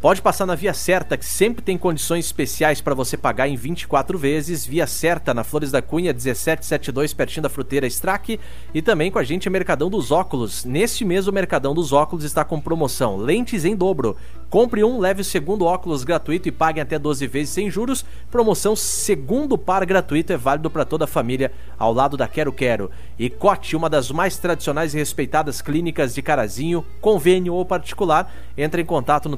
Pode 0.00 0.22
passar 0.22 0.46
na 0.46 0.54
Via 0.54 0.72
Certa, 0.72 1.16
que 1.16 1.24
sempre 1.24 1.60
tem 1.60 1.76
condições 1.76 2.26
especiais 2.26 2.80
para 2.80 2.94
você 2.94 3.16
pagar 3.16 3.48
em 3.48 3.56
24 3.56 4.16
vezes. 4.16 4.64
Via 4.64 4.86
Certa, 4.86 5.34
na 5.34 5.42
Flores 5.42 5.72
da 5.72 5.82
Cunha, 5.82 6.12
1772, 6.12 7.12
pertinho 7.12 7.42
da 7.42 7.48
fruteira 7.48 7.84
Strack. 7.84 8.38
E 8.72 8.80
também 8.80 9.10
com 9.10 9.18
a 9.18 9.24
gente, 9.24 9.50
Mercadão 9.50 9.90
dos 9.90 10.12
Óculos. 10.12 10.64
Neste 10.64 11.04
mês, 11.04 11.26
o 11.26 11.32
Mercadão 11.32 11.74
dos 11.74 11.92
Óculos 11.92 12.22
está 12.22 12.44
com 12.44 12.60
promoção. 12.60 13.16
Lentes 13.16 13.64
em 13.64 13.74
dobro. 13.74 14.16
Compre 14.48 14.82
um, 14.82 14.98
leve 14.98 15.20
o 15.20 15.24
segundo 15.24 15.66
óculos 15.66 16.04
gratuito 16.04 16.48
e 16.48 16.52
pague 16.52 16.80
até 16.80 16.98
12 16.98 17.26
vezes 17.26 17.50
sem 17.50 17.70
juros. 17.70 18.02
Promoção 18.30 18.74
segundo 18.74 19.58
par 19.58 19.84
gratuito 19.84 20.32
é 20.32 20.38
válido 20.38 20.70
para 20.70 20.86
toda 20.86 21.04
a 21.04 21.08
família, 21.08 21.52
ao 21.78 21.92
lado 21.92 22.16
da 22.16 22.26
Quero 22.26 22.50
Quero. 22.50 22.90
E 23.18 23.28
Cote, 23.28 23.76
uma 23.76 23.90
das 23.90 24.10
mais 24.10 24.38
tradicionais 24.38 24.94
e 24.94 24.96
respeitadas 24.96 25.60
clínicas 25.60 26.14
de 26.14 26.22
Carazinho, 26.22 26.82
convênio 26.98 27.52
ou 27.52 27.62
particular, 27.62 28.32
entra 28.56 28.80
em 28.80 28.86
contato 28.86 29.28
no 29.28 29.36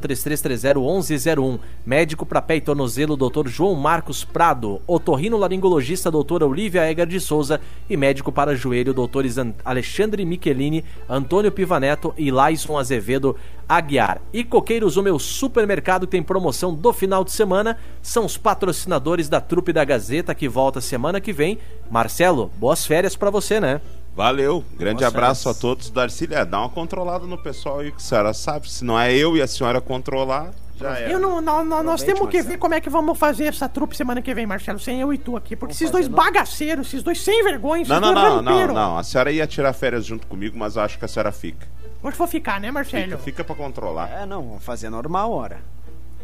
3330-1101. 0.56 1.58
Médico 1.84 2.26
para 2.26 2.42
pé 2.42 2.56
e 2.56 2.60
tornozelo, 2.60 3.16
Dr. 3.16 3.48
João 3.48 3.74
Marcos 3.74 4.24
Prado. 4.24 4.80
Otorrino 4.86 5.36
laringologista, 5.36 6.10
doutora 6.10 6.46
Olivia 6.46 6.90
Eger 6.90 7.06
de 7.06 7.20
Souza. 7.20 7.60
E 7.88 7.96
médico 7.96 8.30
para 8.30 8.54
joelho, 8.54 8.92
doutores 8.94 9.38
An- 9.38 9.54
Alexandre 9.64 10.24
Michelini, 10.24 10.84
Antônio 11.08 11.50
Pivaneto 11.50 12.14
e 12.16 12.30
Laison 12.30 12.78
Azevedo 12.78 13.36
Aguiar. 13.68 14.20
E 14.32 14.42
Coqueiros, 14.44 14.96
o 14.96 15.02
meu 15.02 15.18
supermercado 15.18 16.06
tem 16.06 16.22
promoção 16.22 16.74
do 16.74 16.92
final 16.92 17.24
de 17.24 17.32
semana, 17.32 17.76
são 18.02 18.24
os 18.24 18.36
patrocinadores 18.36 19.28
da 19.28 19.40
Trupe 19.40 19.72
da 19.72 19.84
Gazeta 19.84 20.34
que 20.34 20.48
volta 20.48 20.80
semana 20.80 21.20
que 21.20 21.32
vem. 21.32 21.58
Marcelo, 21.90 22.50
boas 22.56 22.84
férias 22.86 23.16
para 23.16 23.30
você, 23.30 23.60
né? 23.60 23.80
Valeu, 24.14 24.64
grande 24.76 25.00
Boas 25.00 25.14
abraço 25.14 25.42
férias. 25.44 25.58
a 25.58 25.60
todos. 25.60 25.90
Darcília, 25.90 26.44
dá 26.44 26.58
uma 26.58 26.68
controlada 26.68 27.26
no 27.26 27.38
pessoal 27.38 27.78
aí 27.80 27.90
que 27.90 27.98
a 27.98 28.00
senhora 28.00 28.34
sabe. 28.34 28.70
Se 28.70 28.84
não 28.84 28.98
é 28.98 29.12
eu 29.14 29.36
e 29.36 29.40
a 29.42 29.46
senhora 29.46 29.80
controlar, 29.80 30.50
já 30.76 30.98
é. 30.98 31.12
Eu 31.14 31.18
não, 31.20 31.40
não- 31.40 31.64
não- 31.64 31.82
nós 31.82 32.02
temos 32.02 32.20
que 32.28 32.36
Marcelo. 32.36 32.48
ver 32.48 32.58
como 32.58 32.74
é 32.74 32.80
que 32.80 32.90
vamos 32.90 33.16
fazer 33.18 33.44
essa 33.44 33.68
trupe 33.68 33.96
semana 33.96 34.20
que 34.20 34.34
vem, 34.34 34.46
Marcelo, 34.46 34.78
sem 34.78 35.00
eu 35.00 35.12
e 35.12 35.16
tu 35.18 35.36
aqui. 35.36 35.54
Porque 35.56 35.72
Vamos 35.72 35.76
esses 35.80 35.90
dois 35.90 36.08
não? 36.08 36.16
bagaceiros, 36.16 36.88
esses 36.88 37.02
dois 37.02 37.22
sem 37.22 37.42
vergonha, 37.44 37.82
esses 37.82 37.88
Não, 37.94 38.00
não, 38.00 38.12
dois 38.14 38.26
não, 38.26 38.42
não, 38.42 38.52
rampeiros. 38.52 38.74
não. 38.74 38.98
A 38.98 39.02
senhora 39.02 39.30
ia 39.32 39.46
tirar 39.46 39.72
férias 39.72 40.04
junto 40.04 40.26
comigo, 40.26 40.58
mas 40.58 40.76
eu 40.76 40.82
acho 40.82 40.98
que 40.98 41.04
a 41.04 41.08
senhora 41.08 41.30
fica. 41.32 41.66
Hoje 42.02 42.16
vou 42.16 42.26
ficar, 42.26 42.60
né, 42.60 42.70
Marcelo? 42.70 43.04
Fica, 43.04 43.18
fica 43.18 43.44
pra 43.44 43.54
controlar. 43.54 44.10
É, 44.22 44.26
não, 44.26 44.42
vamos 44.42 44.64
fazer 44.64 44.90
normal, 44.90 45.30
ora. 45.32 45.58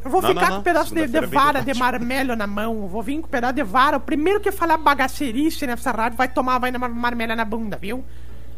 Eu 0.07 0.11
vou 0.11 0.23
Não, 0.23 0.29
ficar 0.29 0.43
não, 0.47 0.51
com 0.55 0.61
um 0.61 0.63
pedaço 0.63 0.95
de, 0.95 1.07
de 1.07 1.21
bem 1.21 1.29
vara 1.29 1.61
de 1.61 1.75
marmelo 1.75 2.35
na 2.37 2.47
mão. 2.47 2.83
Eu 2.83 2.89
Vou 2.89 3.03
vir 3.03 3.21
com 3.21 3.27
um 3.27 3.31
pedaço 3.31 3.55
de 3.55 3.63
vara. 3.63 3.97
O 3.97 4.01
primeiro 4.01 4.41
que 4.41 4.51
falar 4.53 4.77
bagaceirice 4.79 5.67
nessa 5.67 5.91
rádio 5.91 6.17
vai 6.17 6.29
tomar 6.29 6.59
vai 6.59 6.71
na 6.71 6.79
mar- 6.79 6.91
marmela 6.91 7.35
na 7.37 7.45
bunda, 7.45 7.77
viu? 7.77 8.05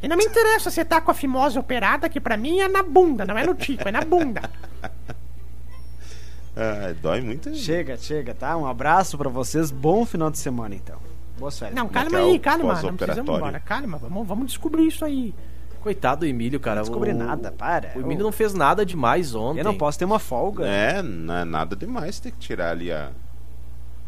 E 0.02 0.06
não 0.06 0.16
me 0.16 0.24
interessa 0.24 0.70
se 0.70 0.84
tá 0.84 1.00
com 1.00 1.10
a 1.10 1.14
fimose 1.14 1.58
operada, 1.58 2.08
que 2.08 2.20
pra 2.20 2.36
mim 2.36 2.60
é 2.60 2.68
na 2.68 2.82
bunda, 2.82 3.24
não 3.24 3.36
é 3.36 3.44
no 3.44 3.54
tico, 3.54 3.88
é 3.88 3.92
na 3.92 4.02
bunda. 4.02 4.42
Ah, 6.60 6.92
dói 7.00 7.20
muito. 7.20 7.54
Chega, 7.54 7.96
chega, 7.96 8.34
tá? 8.34 8.56
Um 8.56 8.66
abraço 8.66 9.16
pra 9.16 9.28
vocês. 9.28 9.70
Bom 9.70 10.04
final 10.04 10.28
de 10.28 10.38
semana, 10.38 10.74
então. 10.74 10.96
Boas 11.38 11.56
férias. 11.56 11.76
Não, 11.76 11.86
é 11.86 11.88
calma 11.88 12.18
é 12.18 12.22
aí, 12.22 12.38
calma. 12.40 12.82
Não 12.82 12.96
precisamos 12.96 13.30
ir 13.30 13.36
embora. 13.36 13.60
Calma, 13.60 13.96
vamos, 13.96 14.26
vamos 14.26 14.46
descobrir 14.48 14.86
isso 14.88 15.04
aí. 15.04 15.32
Coitado 15.80 16.20
do 16.20 16.26
Emílio, 16.26 16.58
cara. 16.60 16.76
Não 16.76 16.82
descobri 16.82 17.12
O- 17.12 17.16
nada, 17.16 17.50
para. 17.52 17.92
O 17.96 18.00
Emílio 18.00 18.24
não 18.24 18.32
fez 18.32 18.52
nada 18.54 18.84
demais 18.84 19.34
ontem. 19.34 19.60
Eu 19.60 19.64
não 19.64 19.74
posso 19.76 19.98
ter 19.98 20.04
uma 20.04 20.18
folga. 20.18 20.66
É, 20.66 21.02
não 21.02 21.34
é 21.36 21.44
nada 21.44 21.74
demais 21.76 22.18
ter 22.20 22.30
que 22.32 22.38
tirar 22.38 22.70
ali 22.70 22.90
a. 22.92 23.10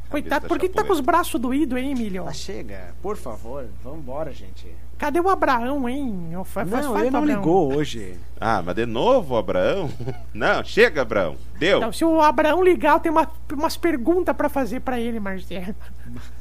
Coitado, 0.09 0.48
por 0.48 0.59
que 0.59 0.68
tá 0.68 0.83
com 0.83 0.92
os 0.92 0.98
braços 0.98 1.40
doídos, 1.40 1.78
hein, 1.78 1.92
Emílio? 1.92 2.26
Ah, 2.26 2.33
chega, 2.33 2.92
por 3.00 3.16
favor, 3.16 3.66
vambora, 3.80 4.33
gente. 4.33 4.66
Cadê 4.98 5.20
o 5.20 5.28
Abraão, 5.28 5.88
hein? 5.88 6.30
Eu 6.33 6.42
fa- 6.44 6.66
faz 6.66 6.85
Não, 6.85 6.98
ele 6.98 7.11
não 7.12 7.20
o 7.20 7.22
Abraão. 7.22 7.38
ligou 7.38 7.72
hoje. 7.76 8.18
Ah, 8.40 8.61
mas 8.61 8.74
de 8.74 8.87
novo, 8.87 9.37
Abraão? 9.37 9.88
Não, 10.35 10.64
chega, 10.64 11.02
Abraão. 11.02 11.37
Deu. 11.61 11.78
Então, 11.78 11.92
se 11.92 12.04
o 12.04 12.20
Abraão 12.20 12.62
ligar, 12.62 12.94
eu 12.94 13.00
tenho 13.00 13.14
uma- 13.14 13.30
umas 13.52 13.76
perguntas 13.76 14.37
pra 14.37 14.48
fazer 14.48 14.80
pra 14.80 14.98
ele, 14.98 15.20
Marcelo. 15.20 15.74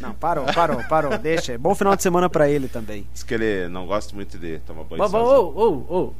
Não, 0.00 0.12
parou, 0.14 0.44
parou, 0.52 0.82
parou. 0.84 1.16
Deixa. 1.18 1.56
Bom 1.58 1.74
final 1.74 1.96
de 1.96 2.02
semana 2.02 2.28
pra 2.28 2.48
ele 2.48 2.68
também. 2.68 3.06
Diz 3.12 3.22
que 3.22 3.34
ele 3.34 3.68
não 3.68 3.86
gosta 3.86 4.14
muito 4.14 4.38
de 4.38 4.58
tomar 4.60 4.84
banho 4.84 5.02
sozinho. 5.08 5.22
ô, 5.24 5.86
ô, 5.88 5.96
ô. 6.06 6.12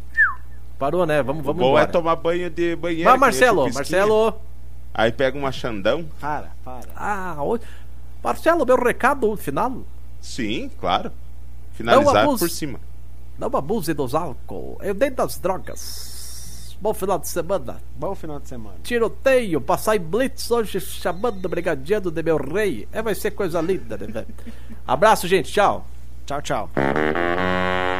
Parou, 0.78 1.04
né? 1.06 1.22
Vamos, 1.22 1.40
O 1.42 1.44
vamos 1.46 1.60
bom 1.60 1.68
embora. 1.70 1.84
é 1.84 1.86
tomar 1.86 2.16
banho 2.16 2.48
de 2.50 2.74
banheiro. 2.76 3.08
Vai, 3.10 3.18
Marcelo. 3.18 3.72
Marcelo. 3.72 4.34
Aí 4.94 5.12
pega 5.12 5.36
uma 5.38 5.52
Xandão. 5.52 6.06
Para, 6.20 6.50
para. 6.64 6.88
Ah, 6.96 7.36
ô- 7.40 7.58
Marcelo, 8.22 8.64
meu 8.64 8.76
recado 8.82 9.36
final. 9.36 9.82
Sim, 10.20 10.70
claro. 10.80 11.12
Finalizar 11.74 12.24
por 12.24 12.48
cima. 12.48 12.80
Não 13.38 13.48
abuse 13.54 13.92
dos 13.92 14.14
álcool. 14.14 14.78
Eu 14.82 14.94
dei 14.94 15.10
das 15.10 15.38
drogas. 15.38 16.15
Bom 16.80 16.92
final 16.92 17.18
de 17.18 17.28
semana. 17.28 17.80
Bom 17.96 18.14
final 18.14 18.38
de 18.38 18.48
semana. 18.48 18.76
Tiroteio, 18.82 19.60
passar 19.60 19.96
em 19.96 20.00
blitz 20.00 20.50
hoje 20.50 20.80
chamando 20.80 21.44
o 21.44 21.48
brigadiano 21.48 22.10
de 22.10 22.22
meu 22.22 22.36
rei. 22.36 22.86
É, 22.92 23.00
vai 23.02 23.14
ser 23.14 23.30
coisa 23.30 23.60
linda, 23.60 23.96
né, 23.96 24.06
velho? 24.06 24.26
Abraço, 24.86 25.26
gente. 25.26 25.52
Tchau. 25.52 25.86
Tchau, 26.26 26.42
tchau. 26.42 26.70